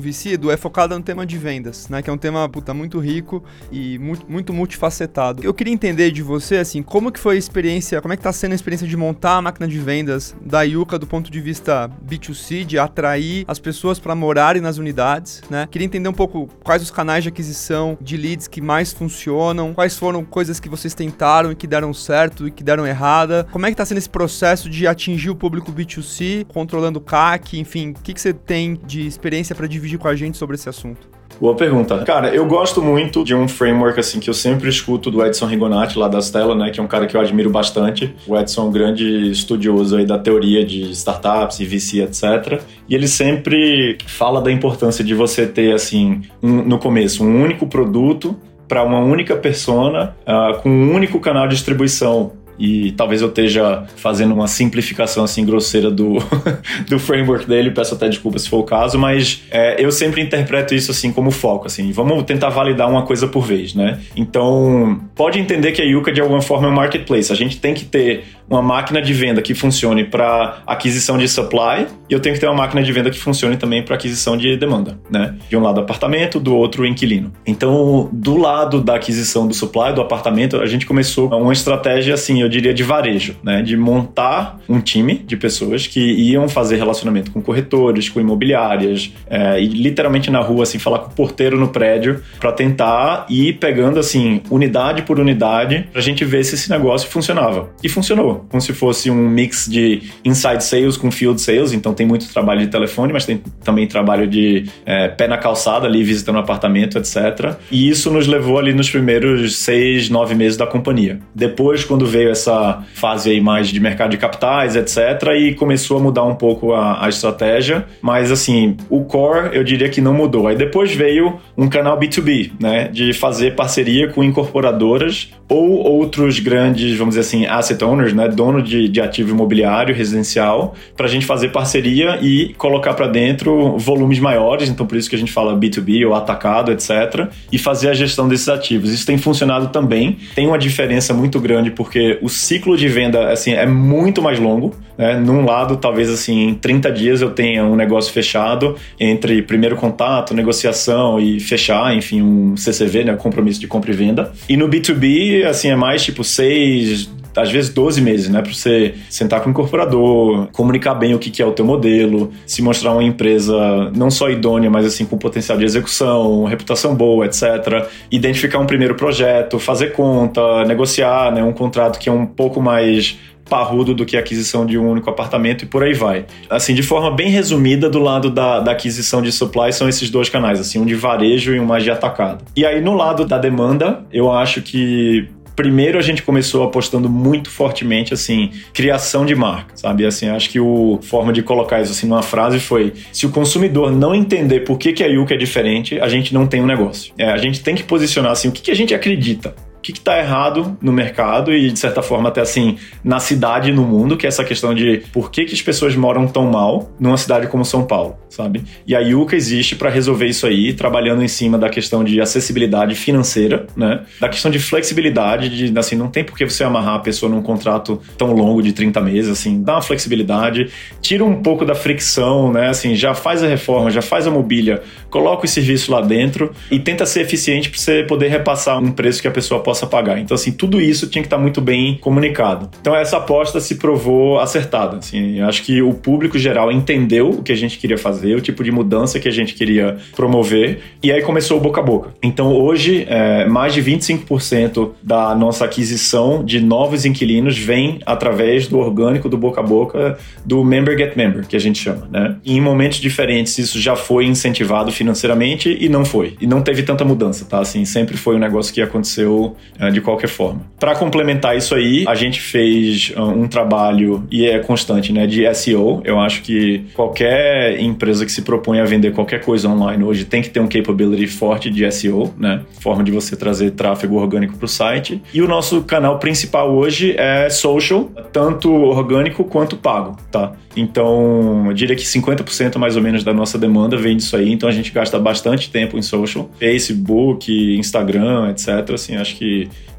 [0.00, 2.00] VC, Edu, é focada no tema de vendas, né?
[2.00, 5.44] Que é um tema, puta, muito rico e muito, muito multifacetado.
[5.44, 8.32] Eu queria entender de você, assim, como que foi a experiência, como é que tá
[8.32, 11.90] sendo a experiência de montar a máquina de vendas da Yuka do ponto de vista
[12.08, 15.68] B2C, de atrair as pessoas para morarem nas unidades, né?
[15.70, 19.98] Queria entender um pouco quais os canais de aquisição de leads que mais funcionam, quais
[19.98, 23.46] foram coisas que vocês tentaram e que deram certo e que deram errada.
[23.52, 27.60] Como é que tá sendo esse processo de atingir o público B2C, controlando o CAC,
[27.60, 30.68] enfim, o que, que você tem de experiência para dividir com a gente sobre esse
[30.68, 31.08] assunto?
[31.40, 32.04] Boa pergunta.
[32.04, 35.98] Cara, eu gosto muito de um framework assim que eu sempre escuto do Edson Rigonati
[35.98, 38.14] lá da Stella, né, que é um cara que eu admiro bastante.
[38.28, 42.62] O Edson é um grande estudioso aí da teoria de startups e VC, etc.
[42.88, 47.66] E ele sempre fala da importância de você ter assim, um, no começo, um único
[47.66, 48.36] produto
[48.68, 53.82] para uma única persona, uh, com um único canal de distribuição e talvez eu esteja
[53.96, 56.18] fazendo uma simplificação assim grosseira do,
[56.88, 60.72] do framework dele, peço até desculpa se for o caso, mas é, eu sempre interpreto
[60.72, 63.98] isso assim como foco, assim, vamos tentar validar uma coisa por vez, né?
[64.14, 67.74] Então, pode entender que a Yuka de alguma forma é um marketplace, a gente tem
[67.74, 72.34] que ter uma máquina de venda que funcione para aquisição de supply e eu tenho
[72.34, 75.34] que ter uma máquina de venda que funcione também para aquisição de demanda, né?
[75.48, 77.32] De um lado apartamento, do outro inquilino.
[77.46, 82.42] Então, do lado da aquisição do supply do apartamento, a gente começou uma estratégia assim,
[82.42, 83.62] eu diria de varejo, né?
[83.62, 89.62] De montar um time de pessoas que iam fazer relacionamento com corretores, com imobiliárias é,
[89.62, 93.98] e literalmente na rua assim falar com o porteiro no prédio para tentar ir pegando
[93.98, 97.70] assim unidade por unidade para a gente ver se esse negócio funcionava.
[97.82, 101.72] E funcionou, como se fosse um mix de inside sales com field sales.
[101.72, 105.86] Então tem muito trabalho de telefone, mas tem também trabalho de é, pé na calçada
[105.86, 107.56] ali visitando apartamento, etc.
[107.70, 111.20] E isso nos levou ali nos primeiros seis, nove meses da companhia.
[111.34, 116.00] Depois, quando veio essa fase aí mais de mercado de capitais, etc., e começou a
[116.00, 120.46] mudar um pouco a, a estratégia, mas assim, o core eu diria que não mudou.
[120.46, 126.96] Aí depois veio um canal B2B, né, de fazer parceria com incorporadoras ou outros grandes,
[126.96, 131.26] vamos dizer assim, asset owners, né, dono de, de ativo imobiliário residencial, para a gente
[131.26, 135.56] fazer parceria e colocar para dentro volumes maiores, então por isso que a gente fala
[135.56, 138.92] B2B ou atacado, etc, e fazer a gestão desses ativos.
[138.92, 140.16] Isso tem funcionado também.
[140.34, 144.74] Tem uma diferença muito grande porque o ciclo de venda assim é muito mais longo,
[144.96, 145.16] né?
[145.18, 150.34] Num lado, talvez assim, em 30 dias eu tenha um negócio fechado entre primeiro contato,
[150.34, 154.32] negociação e fechar, enfim, um CCV, né, compromisso de compra e venda.
[154.48, 158.42] E no B2B, assim, é mais tipo seis, às vezes 12 meses, né?
[158.42, 162.62] Para você sentar com o incorporador, comunicar bem o que é o teu modelo, se
[162.62, 167.88] mostrar uma empresa não só idônea, mas assim com potencial de execução, reputação boa, etc.
[168.10, 171.42] Identificar um primeiro projeto, fazer conta, negociar, né?
[171.42, 173.18] Um contrato que é um pouco mais
[173.48, 176.24] parrudo do que a aquisição de um único apartamento e por aí vai.
[176.48, 180.28] Assim, de forma bem resumida, do lado da, da aquisição de supply são esses dois
[180.30, 182.44] canais, assim, um de varejo e um mais de atacado.
[182.56, 187.50] E aí, no lado da demanda, eu acho que primeiro a gente começou apostando muito
[187.50, 190.06] fortemente assim criação de marca sabe?
[190.06, 193.90] Assim acho que o forma de colocar isso assim numa frase foi se o consumidor
[193.90, 197.12] não entender por que, que a Yuka é diferente a gente não tem um negócio.
[197.18, 200.18] É, a gente tem que posicionar assim o que, que a gente acredita que está
[200.18, 204.26] errado no mercado e, de certa forma, até assim, na cidade e no mundo, que
[204.26, 207.64] é essa questão de por que, que as pessoas moram tão mal numa cidade como
[207.64, 208.62] São Paulo, sabe?
[208.86, 212.94] E a Yuka existe para resolver isso aí, trabalhando em cima da questão de acessibilidade
[212.94, 214.02] financeira, né?
[214.20, 217.42] Da questão de flexibilidade, de, assim, não tem por que você amarrar a pessoa num
[217.42, 222.52] contrato tão longo de 30 meses, assim, dá uma flexibilidade, tira um pouco da fricção,
[222.52, 222.68] né?
[222.68, 226.78] Assim, já faz a reforma, já faz a mobília, coloca o serviço lá dentro e
[226.78, 230.18] tenta ser eficiente para você poder repassar um preço que a pessoa possa possa pagar.
[230.18, 232.68] Então, assim, tudo isso tinha que estar muito bem comunicado.
[232.80, 234.98] Então, essa aposta se provou acertada.
[234.98, 238.62] Assim, acho que o público geral entendeu o que a gente queria fazer, o tipo
[238.62, 242.10] de mudança que a gente queria promover, e aí começou o boca a boca.
[242.22, 248.78] Então, hoje, é, mais de 25% da nossa aquisição de novos inquilinos vem através do
[248.78, 252.36] orgânico do boca a boca do Member Get Member, que a gente chama, né?
[252.44, 256.36] E em momentos diferentes, isso já foi incentivado financeiramente e não foi.
[256.40, 257.60] E não teve tanta mudança, tá?
[257.60, 259.56] Assim, sempre foi um negócio que aconteceu
[259.90, 260.62] de qualquer forma.
[260.78, 265.52] Para complementar isso aí, a gente fez ah, um trabalho e é constante, né, de
[265.54, 266.00] SEO.
[266.04, 270.42] Eu acho que qualquer empresa que se propõe a vender qualquer coisa online hoje tem
[270.42, 274.66] que ter um capability forte de SEO, né, forma de você trazer tráfego orgânico para
[274.66, 275.22] o site.
[275.32, 280.52] E o nosso canal principal hoje é social, tanto orgânico quanto pago, tá?
[280.76, 284.68] Então, eu diria que 50% mais ou menos da nossa demanda vem disso aí, então
[284.68, 288.94] a gente gasta bastante tempo em social, Facebook, Instagram, etc.
[288.94, 289.51] Assim, acho que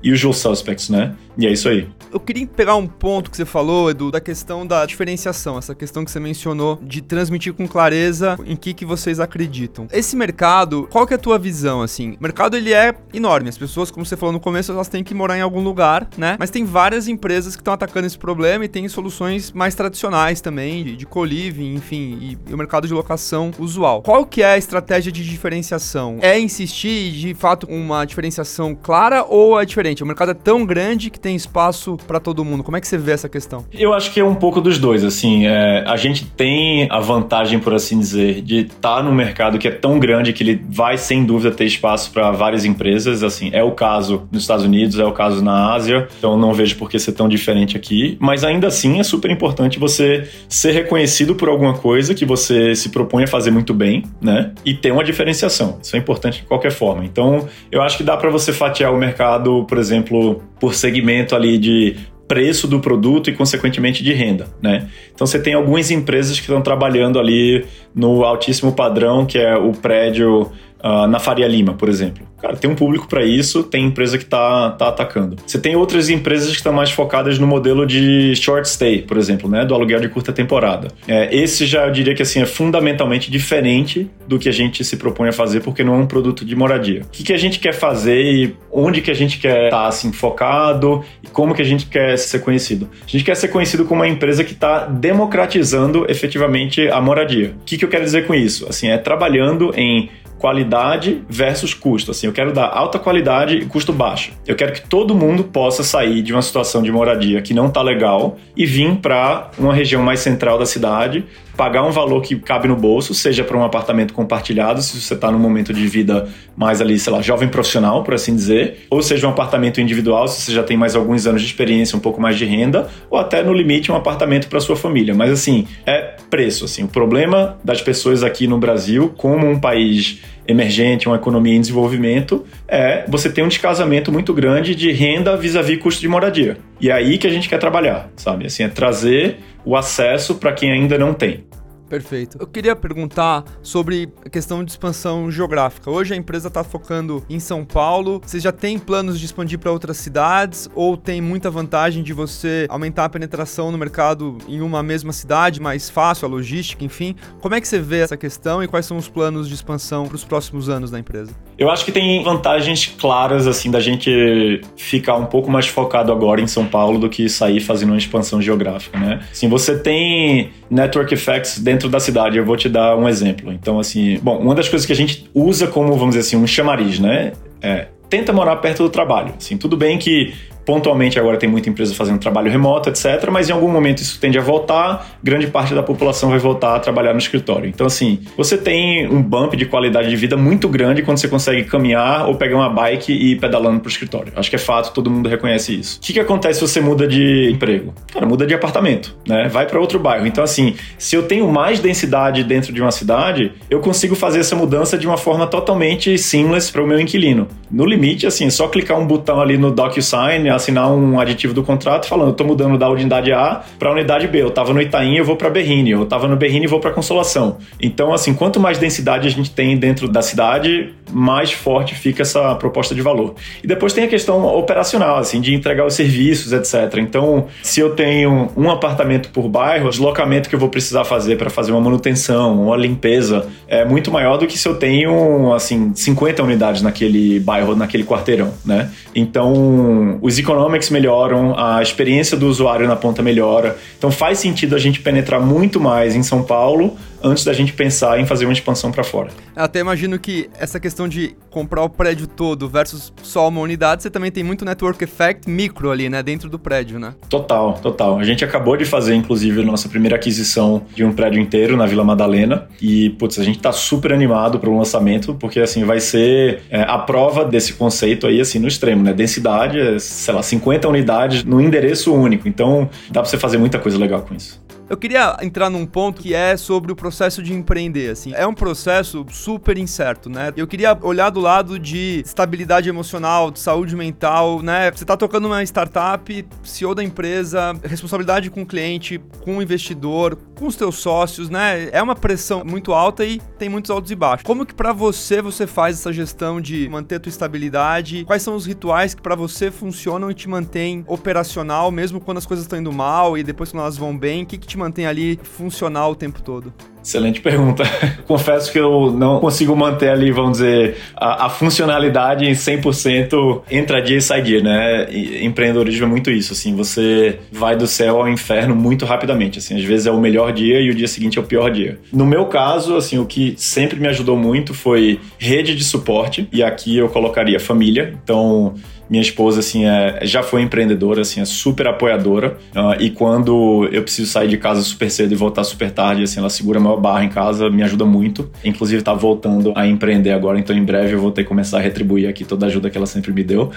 [0.04, 1.16] usual suspects, né?
[1.38, 1.88] E é isso aí.
[2.12, 6.06] Eu queria pegar um ponto que você falou, Edu, da questão da diferenciação, essa questão
[6.06, 9.88] que você mencionou de transmitir com clareza em que, que vocês acreditam.
[9.92, 12.12] Esse mercado, qual que é a tua visão, assim?
[12.12, 13.50] O mercado, ele é enorme.
[13.50, 16.36] As pessoas, como você falou no começo, elas têm que morar em algum lugar, né?
[16.39, 20.84] Mas tem várias empresas que estão atacando esse problema e tem soluções mais tradicionais também,
[20.84, 24.04] de, de co-living, enfim, e, e o mercado de locação usual.
[24.04, 26.20] Qual que é a estratégia de diferenciação?
[26.22, 30.03] É insistir, de fato, uma diferenciação clara ou é diferente?
[30.03, 32.63] O mercado é tão grande que tem espaço para todo mundo.
[32.63, 33.65] Como é que você vê essa questão?
[33.73, 35.03] Eu acho que é um pouco dos dois.
[35.03, 39.58] Assim, é, a gente tem a vantagem, por assim dizer, de estar tá num mercado
[39.58, 43.23] que é tão grande que ele vai sem dúvida ter espaço para várias empresas.
[43.23, 46.08] Assim, é o caso nos Estados Unidos, é o caso na Ásia.
[46.17, 48.17] Então não vejo por que ser tão diferente aqui.
[48.19, 52.89] Mas ainda assim é super importante você ser reconhecido por alguma coisa que você se
[52.89, 54.51] propõe a fazer muito bem, né?
[54.65, 55.79] E ter uma diferenciação.
[55.82, 57.03] Isso é importante de qualquer forma.
[57.06, 59.23] Então eu acho que dá para você fatiar o mercado,
[59.65, 61.96] por exemplo, por segmento ali de
[62.28, 64.48] preço do produto e, consequentemente, de renda.
[64.62, 64.88] Né?
[65.13, 69.72] Então, você tem algumas empresas que estão trabalhando ali no altíssimo padrão, que é o
[69.72, 70.50] prédio
[70.84, 72.28] uh, na Faria Lima, por exemplo.
[72.43, 75.38] Cara, tem um público para isso, tem empresa que está tá atacando.
[75.48, 79.50] Você tem outras empresas que estão mais focadas no modelo de short stay, por exemplo,
[79.50, 80.89] né, do aluguel de curta temporada.
[81.08, 84.98] É, esse já eu diria que assim é fundamentalmente diferente do que a gente se
[84.98, 87.04] propõe a fazer, porque não é um produto de moradia.
[87.04, 89.88] O que, que a gente quer fazer e onde que a gente quer estar tá,
[89.88, 92.89] assim focado e como que a gente quer ser conhecido?
[93.06, 97.56] A gente quer ser conhecido como uma empresa que está democratizando efetivamente a moradia.
[97.62, 98.67] O que, que eu quero dizer com isso?
[98.67, 100.10] Assim, é trabalhando em
[100.43, 102.12] qualidade versus custo.
[102.12, 104.34] Assim, eu quero dar alta qualidade e custo baixo.
[104.45, 107.82] Eu quero que todo mundo possa sair de uma situação de moradia que não está
[107.82, 111.23] legal e vir para uma região mais central da cidade,
[111.56, 115.32] pagar um valor que cabe no bolso, seja para um apartamento compartilhado, se você está
[115.32, 119.28] num momento de vida mais ali, sei lá, jovem profissional, por assim dizer, ou seja
[119.28, 122.38] um apartamento individual, se você já tem mais alguns anos de experiência, um pouco mais
[122.38, 125.13] de renda, ou até no limite um apartamento para sua família.
[125.13, 130.22] Mas assim, é preço, assim, o problema das pessoas aqui no Brasil, como um país
[130.48, 135.78] emergente, uma economia em desenvolvimento, é você ter um descasamento muito grande de renda vis-à-vis
[135.78, 136.58] custo de moradia.
[136.82, 138.46] E é aí que a gente quer trabalhar, sabe?
[138.46, 141.45] Assim, é trazer o acesso para quem ainda não tem.
[141.93, 142.39] Perfeito.
[142.39, 145.91] Eu queria perguntar sobre a questão de expansão geográfica.
[145.91, 148.19] Hoje a empresa está focando em São Paulo.
[148.25, 152.65] Você já tem planos de expandir para outras cidades ou tem muita vantagem de você
[152.67, 157.15] aumentar a penetração no mercado em uma mesma cidade, mais fácil, a logística, enfim?
[157.39, 160.15] Como é que você vê essa questão e quais são os planos de expansão para
[160.15, 161.32] os próximos anos da empresa?
[161.60, 166.41] Eu acho que tem vantagens claras assim da gente ficar um pouco mais focado agora
[166.41, 169.19] em São Paulo do que sair fazendo uma expansão geográfica, né?
[169.32, 172.38] Assim, você tem network effects dentro da cidade.
[172.38, 173.52] Eu vou te dar um exemplo.
[173.52, 176.48] Então, assim, bom, uma das coisas que a gente usa como, vamos dizer assim, um
[176.48, 177.34] chamariz, né?
[177.62, 179.34] É, tenta morar perto do trabalho.
[179.38, 180.34] Assim, tudo bem que
[180.65, 183.30] Pontualmente agora tem muita empresa fazendo trabalho remoto, etc.
[183.32, 186.80] Mas em algum momento isso tende a voltar, grande parte da população vai voltar a
[186.80, 187.67] trabalhar no escritório.
[187.67, 191.63] Então, assim, você tem um bump de qualidade de vida muito grande quando você consegue
[191.63, 194.34] caminhar ou pegar uma bike e ir pedalando pro escritório.
[194.36, 195.97] Acho que é fato, todo mundo reconhece isso.
[195.97, 197.93] O que, que acontece se você muda de emprego?
[198.12, 199.47] Cara, muda de apartamento, né?
[199.49, 200.26] Vai para outro bairro.
[200.26, 204.56] Então, assim, se eu tenho mais densidade dentro de uma cidade, eu consigo fazer essa
[204.56, 207.47] mudança de uma forma totalmente seamless para o meu inquilino.
[207.69, 211.63] No limite, assim, é só clicar um botão ali no DocuSign, assinar um aditivo do
[211.63, 214.42] contrato falando, eu tô mudando da unidade A para a unidade B.
[214.42, 215.92] Eu tava no Itaim, eu vou para Berrini.
[215.92, 217.58] Eu tava no Berrini, eu vou para Consolação.
[217.82, 222.56] Então, assim, quanto mais densidade a gente tem dentro da cidade, mais forte fica essa
[222.56, 223.36] proposta de valor.
[223.63, 226.98] E depois tem a questão operacional, assim, de entregar os serviços, etc.
[226.98, 231.38] Então, se eu tenho um apartamento por bairro, o deslocamento que eu vou precisar fazer
[231.38, 235.94] para fazer uma manutenção, uma limpeza, é muito maior do que se eu tenho, assim,
[235.94, 238.89] 50 unidades naquele bairro, naquele quarteirão, né?
[239.16, 243.77] Então, os economics melhoram, a experiência do usuário na ponta melhora.
[243.97, 248.20] Então, faz sentido a gente penetrar muito mais em São Paulo antes da gente pensar
[248.20, 249.30] em fazer uma expansão para fora.
[249.56, 254.04] Eu até imagino que essa questão de comprar o prédio todo versus só uma unidade,
[254.04, 257.14] você também tem muito network effect micro ali, né, dentro do prédio, né?
[257.30, 258.20] Total, total.
[258.20, 261.86] A gente acabou de fazer, inclusive, a nossa primeira aquisição de um prédio inteiro na
[261.86, 266.00] Vila Madalena e, putz, a gente tá super animado para o lançamento, porque, assim, vai
[266.00, 269.14] ser é, a prova desse conceito aí, assim, no extremo, né?
[269.14, 272.48] Densidade, é, sei lá, 50 unidades no endereço único.
[272.48, 274.62] Então, dá para você fazer muita coisa legal com isso.
[274.89, 278.34] Eu queria entrar num ponto que é sobre o processo de empreender, assim.
[278.34, 280.52] É um processo super incerto, né?
[280.58, 284.91] Eu queria olhar do lado de estabilidade emocional, de saúde mental, né?
[284.91, 290.38] Você tá tocando uma startup, CEO da empresa, responsabilidade com o cliente, com o investidor,
[290.63, 291.89] com os teus sócios, né?
[291.91, 294.45] É uma pressão muito alta e tem muitos altos e baixos.
[294.45, 298.23] Como que para você você faz essa gestão de manter a tua estabilidade?
[298.23, 302.45] Quais são os rituais que para você funcionam e te mantêm operacional mesmo quando as
[302.45, 304.43] coisas estão indo mal e depois quando elas vão bem?
[304.43, 306.73] O que, que te mantém ali funcional o tempo todo?
[307.04, 307.84] Excelente pergunta.
[308.26, 314.02] Confesso que eu não consigo manter ali, vamos dizer, a, a funcionalidade em 100% entra
[314.02, 315.08] dia e sai dia, né?
[315.12, 319.76] E empreendedorismo é muito isso, assim, você vai do céu ao inferno muito rapidamente, assim,
[319.76, 322.00] às vezes é o melhor dia e o dia seguinte é o pior dia.
[322.12, 326.63] No meu caso, assim, o que sempre me ajudou muito foi rede de suporte, e
[326.63, 328.76] aqui eu colocaria família, então
[329.13, 332.58] minha esposa, assim, é, já foi empreendedora, assim, é super apoiadora.
[332.76, 336.39] Uh, e quando eu preciso sair de casa super cedo e voltar super tarde, assim,
[336.39, 338.49] ela segura a maior barra em casa, me ajuda muito.
[338.65, 341.82] Inclusive, tá voltando a empreender agora, então em breve eu vou ter que começar a
[341.82, 343.71] retribuir aqui toda a ajuda que ela sempre me deu.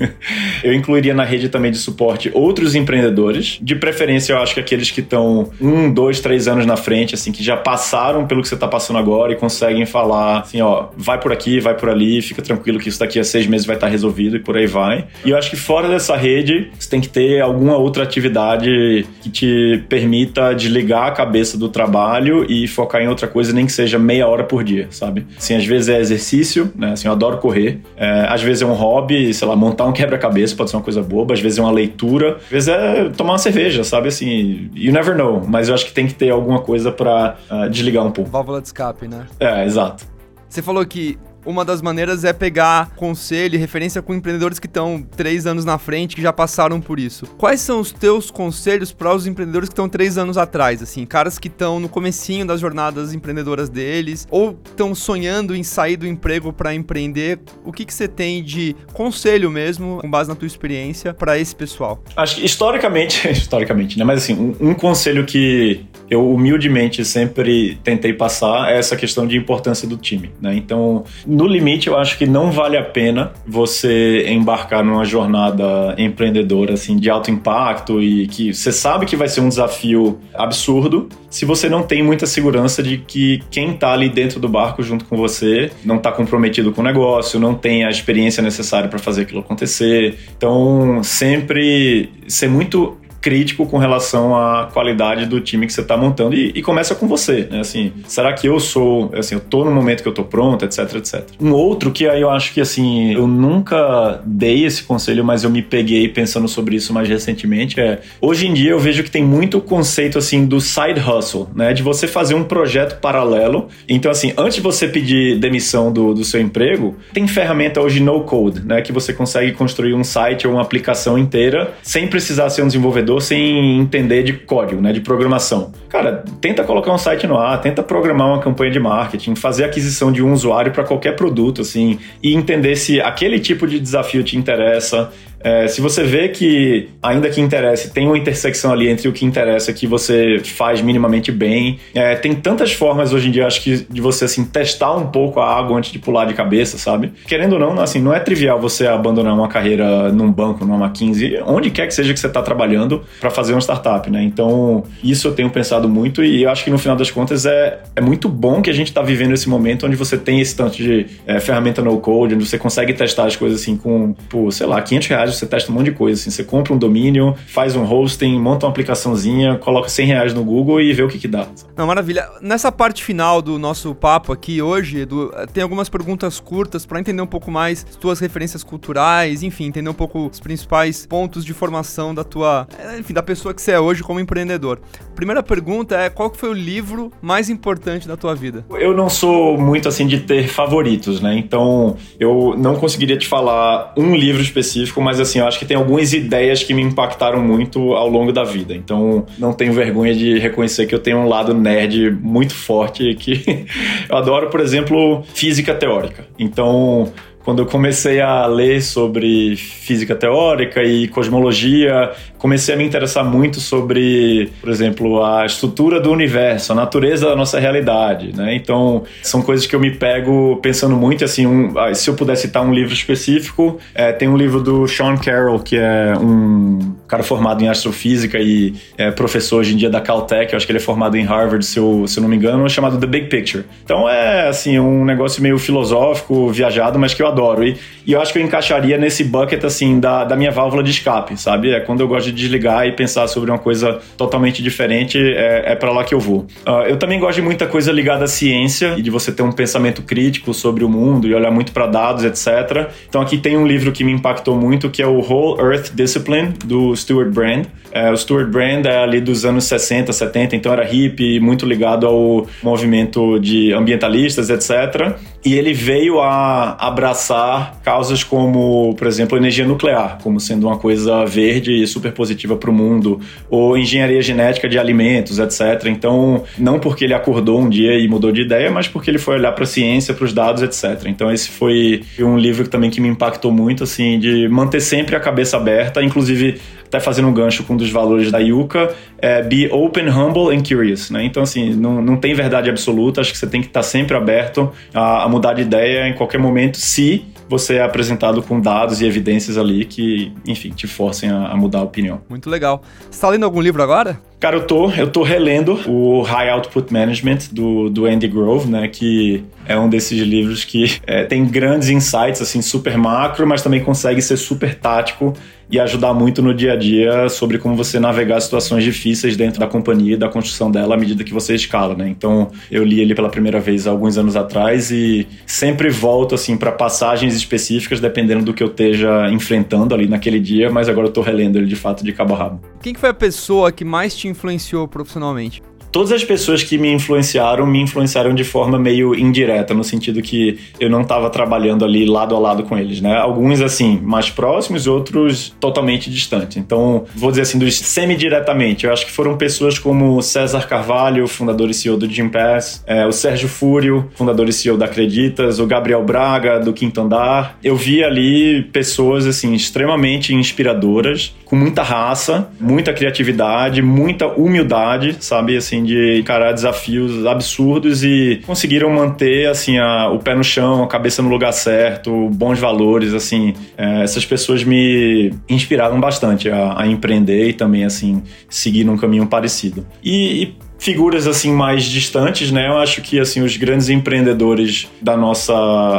[0.62, 4.90] eu incluiria na rede também de suporte outros empreendedores, de preferência, eu acho que aqueles
[4.90, 8.58] que estão um, dois, três anos na frente, assim, que já passaram pelo que você
[8.58, 12.42] tá passando agora e conseguem falar, assim, ó, vai por aqui, vai por ali, fica
[12.42, 15.06] tranquilo que isso daqui a seis meses vai estar resolvido e por aí vai vai.
[15.24, 19.30] E eu acho que fora dessa rede, você tem que ter alguma outra atividade que
[19.30, 23.98] te permita desligar a cabeça do trabalho e focar em outra coisa, nem que seja
[23.98, 25.26] meia hora por dia, sabe?
[25.36, 26.92] Assim, às vezes é exercício, né?
[26.92, 27.80] Assim, eu adoro correr.
[27.96, 31.02] É, às vezes é um hobby, sei lá, montar um quebra-cabeça pode ser uma coisa
[31.02, 31.34] boba.
[31.34, 32.36] Às vezes é uma leitura.
[32.44, 34.08] Às vezes é tomar uma cerveja, sabe?
[34.08, 35.42] Assim, you never know.
[35.46, 38.30] Mas eu acho que tem que ter alguma coisa para uh, ah, desligar um pouco.
[38.30, 39.26] Válvula de escape, né?
[39.38, 40.04] É, exato.
[40.48, 45.02] Você falou que uma das maneiras é pegar conselho e referência com empreendedores que estão
[45.02, 47.26] três anos na frente, que já passaram por isso.
[47.38, 51.38] Quais são os teus conselhos para os empreendedores que estão três anos atrás, assim, caras
[51.38, 56.52] que estão no comecinho das jornadas empreendedoras deles, ou estão sonhando em sair do emprego
[56.52, 57.40] para empreender?
[57.64, 61.54] O que, que você tem de conselho mesmo, com base na tua experiência, para esse
[61.54, 62.02] pessoal?
[62.16, 64.04] Acho que historicamente, historicamente, né?
[64.04, 69.36] Mas assim, um, um conselho que eu humildemente sempre tentei passar é essa questão de
[69.36, 70.54] importância do time, né?
[70.54, 76.74] Então, no limite, eu acho que não vale a pena você embarcar numa jornada empreendedora
[76.74, 81.46] assim de alto impacto e que você sabe que vai ser um desafio absurdo se
[81.46, 85.16] você não tem muita segurança de que quem está ali dentro do barco junto com
[85.16, 89.40] você não está comprometido com o negócio, não tem a experiência necessária para fazer aquilo
[89.40, 90.18] acontecer.
[90.36, 96.34] Então, sempre ser muito crítico com relação à qualidade do time que você está montando
[96.34, 97.60] e, e, começa com você, né?
[97.60, 100.96] Assim, será que eu sou, assim, eu tô no momento que eu tô pronto, etc,
[100.96, 101.24] etc.
[101.40, 105.50] Um outro que aí eu acho que, assim, eu nunca dei esse conselho, mas eu
[105.50, 109.24] me peguei pensando sobre isso mais recentemente, é, hoje em dia eu vejo que tem
[109.24, 111.72] muito conceito, assim, do side hustle, né?
[111.72, 113.68] De você fazer um projeto paralelo.
[113.88, 118.22] Então, assim, antes de você pedir demissão do, do seu emprego, tem ferramenta hoje no
[118.24, 118.82] code, né?
[118.82, 123.11] Que você consegue construir um site ou uma aplicação inteira sem precisar ser um desenvolvedor
[123.20, 125.72] sem entender de código, né, de programação.
[125.88, 130.10] Cara, tenta colocar um site no ar, tenta programar uma campanha de marketing, fazer aquisição
[130.10, 134.36] de um usuário para qualquer produto, assim, e entender se aquele tipo de desafio te
[134.36, 135.10] interessa,
[135.42, 139.24] é, se você vê que, ainda que interesse, tem uma intersecção ali entre o que
[139.24, 143.86] interessa que você faz minimamente bem, é, tem tantas formas hoje em dia, acho que,
[143.88, 147.12] de você, assim, testar um pouco a água antes de pular de cabeça, sabe?
[147.26, 151.40] Querendo ou não, assim, não é trivial você abandonar uma carreira num banco, numa McKinsey,
[151.44, 154.22] onde quer que seja que você está trabalhando para fazer uma startup, né?
[154.22, 157.80] Então, isso eu tenho pensado muito e eu acho que no final das contas é,
[157.96, 160.76] é muito bom que a gente está vivendo esse momento onde você tem esse tanto
[160.76, 164.66] de é, ferramenta no code, onde você consegue testar as coisas assim com, por, sei
[164.66, 166.20] lá, 500 reais você testa um monte de coisa.
[166.20, 170.44] Assim, você compra um domínio, faz um hosting, monta uma aplicaçãozinha, coloca 100 reais no
[170.44, 171.46] Google e vê o que, que dá.
[171.76, 172.28] Não, maravilha.
[172.40, 177.22] Nessa parte final do nosso papo aqui hoje, Edu, tem algumas perguntas curtas para entender
[177.22, 181.52] um pouco mais as tuas referências culturais, enfim, entender um pouco os principais pontos de
[181.52, 184.80] formação da tua, eh, enfim, da pessoa que você é hoje como empreendedor.
[185.14, 188.64] Primeira pergunta é qual foi o livro mais importante da tua vida?
[188.70, 191.36] Eu não sou muito assim de ter favoritos, né?
[191.36, 195.76] Então, eu não conseguiria te falar um livro específico, mas assim, eu acho que tem
[195.76, 198.74] algumas ideias que me impactaram muito ao longo da vida.
[198.74, 203.66] Então, não tenho vergonha de reconhecer que eu tenho um lado nerd muito forte que
[204.08, 206.26] eu adoro, por exemplo, física teórica.
[206.38, 207.12] Então,
[207.44, 213.60] quando eu comecei a ler sobre física teórica e cosmologia, comecei a me interessar muito
[213.60, 218.54] sobre, por exemplo, a estrutura do universo, a natureza da nossa realidade, né?
[218.54, 222.36] Então, são coisas que eu me pego pensando muito, assim, um, ah, se eu puder
[222.36, 227.22] citar um livro específico, é, tem um livro do Sean Carroll, que é um cara
[227.22, 230.78] formado em astrofísica e é professor hoje em dia da Caltech, eu acho que ele
[230.78, 233.64] é formado em Harvard, se eu, se eu não me engano, chamado The Big Picture.
[233.84, 237.66] Então, é, assim, um negócio meio filosófico, viajado, mas que eu adoro.
[237.66, 237.76] E,
[238.06, 241.36] e eu acho que eu encaixaria nesse bucket, assim, da, da minha válvula de escape,
[241.36, 241.72] sabe?
[241.72, 245.74] É quando eu gosto de desligar e pensar sobre uma coisa totalmente diferente, é, é
[245.74, 246.46] para lá que eu vou.
[246.66, 249.52] Uh, eu também gosto de muita coisa ligada à ciência e de você ter um
[249.52, 252.90] pensamento crítico sobre o mundo e olhar muito para dados, etc.
[253.08, 256.54] Então aqui tem um livro que me impactou muito, que é o Whole Earth Discipline,
[256.64, 257.66] do Stuart Brand.
[257.92, 262.06] É, o Stuart Brand é ali dos anos 60, 70, então era hippie, muito ligado
[262.06, 265.14] ao movimento de ambientalistas, etc.
[265.44, 271.24] E ele veio a abraçar causas como, por exemplo, energia nuclear, como sendo uma coisa
[271.24, 273.20] verde e super positiva para o mundo,
[273.50, 275.86] ou engenharia genética de alimentos, etc.
[275.86, 279.34] Então, não porque ele acordou um dia e mudou de ideia, mas porque ele foi
[279.34, 281.06] olhar para a ciência, para os dados, etc.
[281.06, 285.20] Então, esse foi um livro também que me impactou muito, assim, de manter sempre a
[285.20, 286.60] cabeça aberta, inclusive
[286.92, 290.62] até fazendo um gancho com um dos valores da Yuka, é be open, humble and
[290.62, 291.24] curious, né?
[291.24, 294.70] Então, assim, não, não tem verdade absoluta, acho que você tem que estar sempre aberto
[294.92, 299.06] a, a mudar de ideia em qualquer momento, se você é apresentado com dados e
[299.06, 302.20] evidências ali que, enfim, te forcem a, a mudar a opinião.
[302.28, 302.82] Muito legal.
[303.10, 304.20] Você tá lendo algum livro agora?
[304.40, 308.88] Cara, eu tô, eu tô relendo o High Output Management do, do Andy Grove, né?
[308.88, 313.82] Que é um desses livros que é, tem grandes insights, assim, super macro, mas também
[313.84, 315.32] consegue ser super tático
[315.72, 319.66] e ajudar muito no dia a dia sobre como você navegar situações difíceis dentro da
[319.66, 322.06] companhia e da construção dela à medida que você escala, né?
[322.06, 326.70] Então, eu li ele pela primeira vez alguns anos atrás e sempre volto assim para
[326.70, 331.22] passagens específicas dependendo do que eu esteja enfrentando ali naquele dia, mas agora eu tô
[331.22, 332.60] relendo ele de fato de cabo a rabo.
[332.82, 335.62] Quem que foi a pessoa que mais te influenciou profissionalmente?
[335.92, 340.58] Todas as pessoas que me influenciaram me influenciaram de forma meio indireta, no sentido que
[340.80, 343.16] eu não estava trabalhando ali lado a lado com eles, né?
[343.16, 346.56] Alguns, assim, mais próximos, outros totalmente distantes.
[346.56, 351.68] Então, vou dizer assim, dos semi-diretamente, eu acho que foram pessoas como César Carvalho, fundador
[351.68, 356.02] e CEO do Gympass, é, o Sérgio Fúrio, fundador e CEO da Acreditas, o Gabriel
[356.02, 357.58] Braga, do Quinto Andar.
[357.62, 365.56] Eu vi ali pessoas, assim, extremamente inspiradoras, com muita raça, muita criatividade, muita humildade, sabe?
[365.56, 370.88] Assim, de encarar desafios absurdos e conseguiram manter, assim, a, o pé no chão, a
[370.88, 373.54] cabeça no lugar certo, bons valores, assim.
[373.76, 379.26] É, essas pessoas me inspiraram bastante a, a, empreender e também, assim, seguir num caminho
[379.26, 379.86] parecido.
[380.02, 382.66] E, e figuras assim mais distantes, né?
[382.66, 385.54] Eu acho que assim os grandes empreendedores da nossa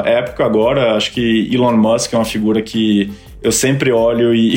[0.05, 3.09] época agora, acho que Elon Musk é uma figura que
[3.43, 4.55] eu sempre olho e,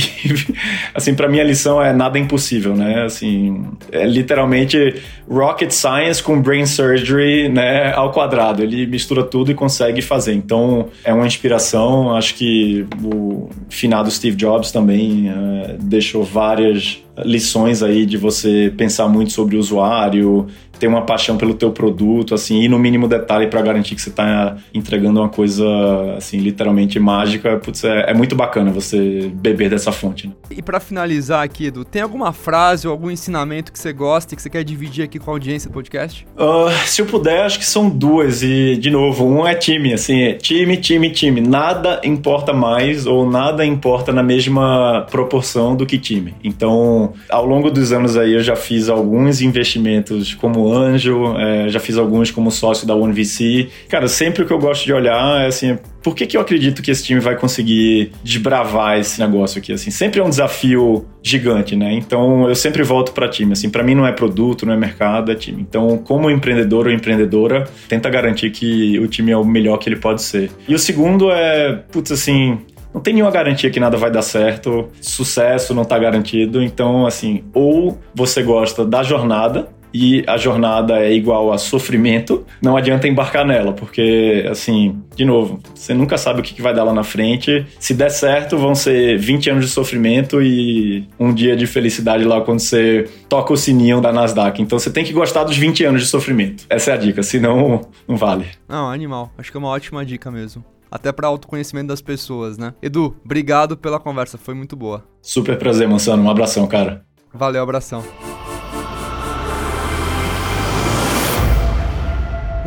[0.95, 3.05] assim, para mim a lição é nada impossível, né?
[3.05, 4.95] Assim, é literalmente
[5.29, 8.63] rocket science com brain surgery, né, ao quadrado.
[8.63, 10.35] Ele mistura tudo e consegue fazer.
[10.35, 12.15] Então, é uma inspiração.
[12.17, 19.09] Acho que o finado Steve Jobs também é, deixou várias lições aí de você pensar
[19.09, 20.47] muito sobre o usuário,
[20.79, 24.11] ter uma paixão pelo teu produto, assim, e no mínimo detalhe para garantir que você
[24.11, 25.67] está entregando uma coisa,
[26.17, 27.57] assim, literalmente mágica.
[27.57, 30.29] Putz, é, é muito bacana você beber dessa fonte.
[30.29, 30.35] Né?
[30.51, 34.37] E para finalizar aqui, Edu, tem alguma frase ou algum ensinamento que você gosta e
[34.37, 36.27] que você quer dividir aqui com a audiência do podcast?
[36.37, 38.43] Uh, se eu puder, acho que são duas.
[38.43, 41.41] E, de novo, um é time, assim, é time, time, time.
[41.41, 46.35] Nada importa mais ou nada importa na mesma proporção do que time.
[46.45, 51.81] Então, ao longo dos anos aí, eu já fiz alguns investimentos como anjo, é, já
[51.81, 53.69] fiz alguns como sócio da OneVC.
[53.89, 56.83] Cara, sempre o que eu gosto de olhar é assim, por que, que eu acredito
[56.83, 59.73] que esse time vai conseguir desbravar esse negócio aqui?
[59.73, 61.95] Assim, sempre é um desafio gigante, né?
[61.95, 63.53] Então eu sempre volto para time.
[63.53, 65.63] Assim, para mim não é produto, não é mercado, é time.
[65.69, 69.97] Então, como empreendedor ou empreendedora, tenta garantir que o time é o melhor que ele
[69.97, 70.49] pode ser.
[70.69, 72.59] E o segundo é, putz, assim,
[72.97, 76.63] não tem nenhuma garantia que nada vai dar certo, sucesso não está garantido.
[76.63, 82.77] Então, assim, ou você gosta da jornada, e a jornada é igual a sofrimento, não
[82.77, 86.93] adianta embarcar nela, porque, assim, de novo, você nunca sabe o que vai dar lá
[86.93, 87.65] na frente.
[87.79, 92.43] Se der certo, vão ser 20 anos de sofrimento e um dia de felicidade lá
[92.43, 94.61] quando você toca o sininho da Nasdaq.
[94.61, 96.65] Então você tem que gostar dos 20 anos de sofrimento.
[96.69, 98.47] Essa é a dica, senão não vale.
[98.69, 99.33] Não, animal.
[99.39, 102.75] Acho que é uma ótima dica mesmo até para autoconhecimento das pessoas, né?
[102.83, 105.05] Edu, obrigado pela conversa, foi muito boa.
[105.21, 106.23] Super prazer, Mansano.
[106.23, 107.05] Um abração, cara.
[107.33, 108.05] Valeu, abração.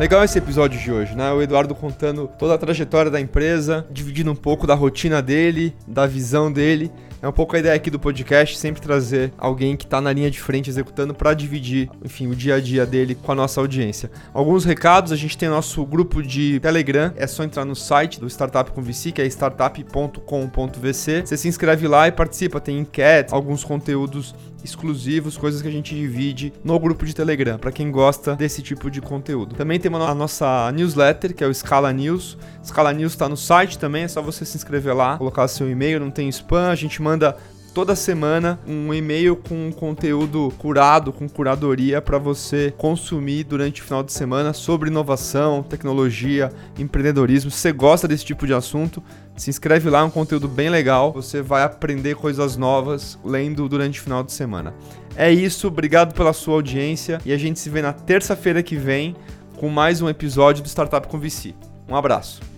[0.00, 1.30] Legal esse episódio de hoje, né?
[1.30, 6.06] O Eduardo contando toda a trajetória da empresa, dividindo um pouco da rotina dele, da
[6.06, 6.90] visão dele.
[7.22, 10.30] É um pouco a ideia aqui do podcast, sempre trazer alguém que está na linha
[10.30, 14.10] de frente executando para dividir, enfim, o dia a dia dele com a nossa audiência.
[14.32, 18.26] Alguns recados, a gente tem nosso grupo de Telegram, é só entrar no site do
[18.26, 21.22] Startup com VC, que é startup.com.vc.
[21.26, 25.94] Você se inscreve lá e participa, tem enquete, alguns conteúdos exclusivos, coisas que a gente
[25.94, 29.54] divide no grupo de Telegram, para quem gosta desse tipo de conteúdo.
[29.54, 32.36] Também tem a nossa newsletter, que é o Scala News.
[32.64, 36.00] Scala News está no site também, é só você se inscrever lá, colocar seu e-mail,
[36.00, 37.36] não tem spam, a gente manda
[37.72, 44.02] toda semana um e-mail com conteúdo curado, com curadoria para você consumir durante o final
[44.02, 47.50] de semana sobre inovação, tecnologia, empreendedorismo.
[47.50, 49.02] Se você gosta desse tipo de assunto,
[49.36, 51.12] se inscreve lá, é um conteúdo bem legal.
[51.12, 54.74] Você vai aprender coisas novas lendo durante o final de semana.
[55.16, 59.16] É isso, obrigado pela sua audiência e a gente se vê na terça-feira que vem
[59.56, 61.54] com mais um episódio do Startup com VC.
[61.88, 62.49] Um abraço.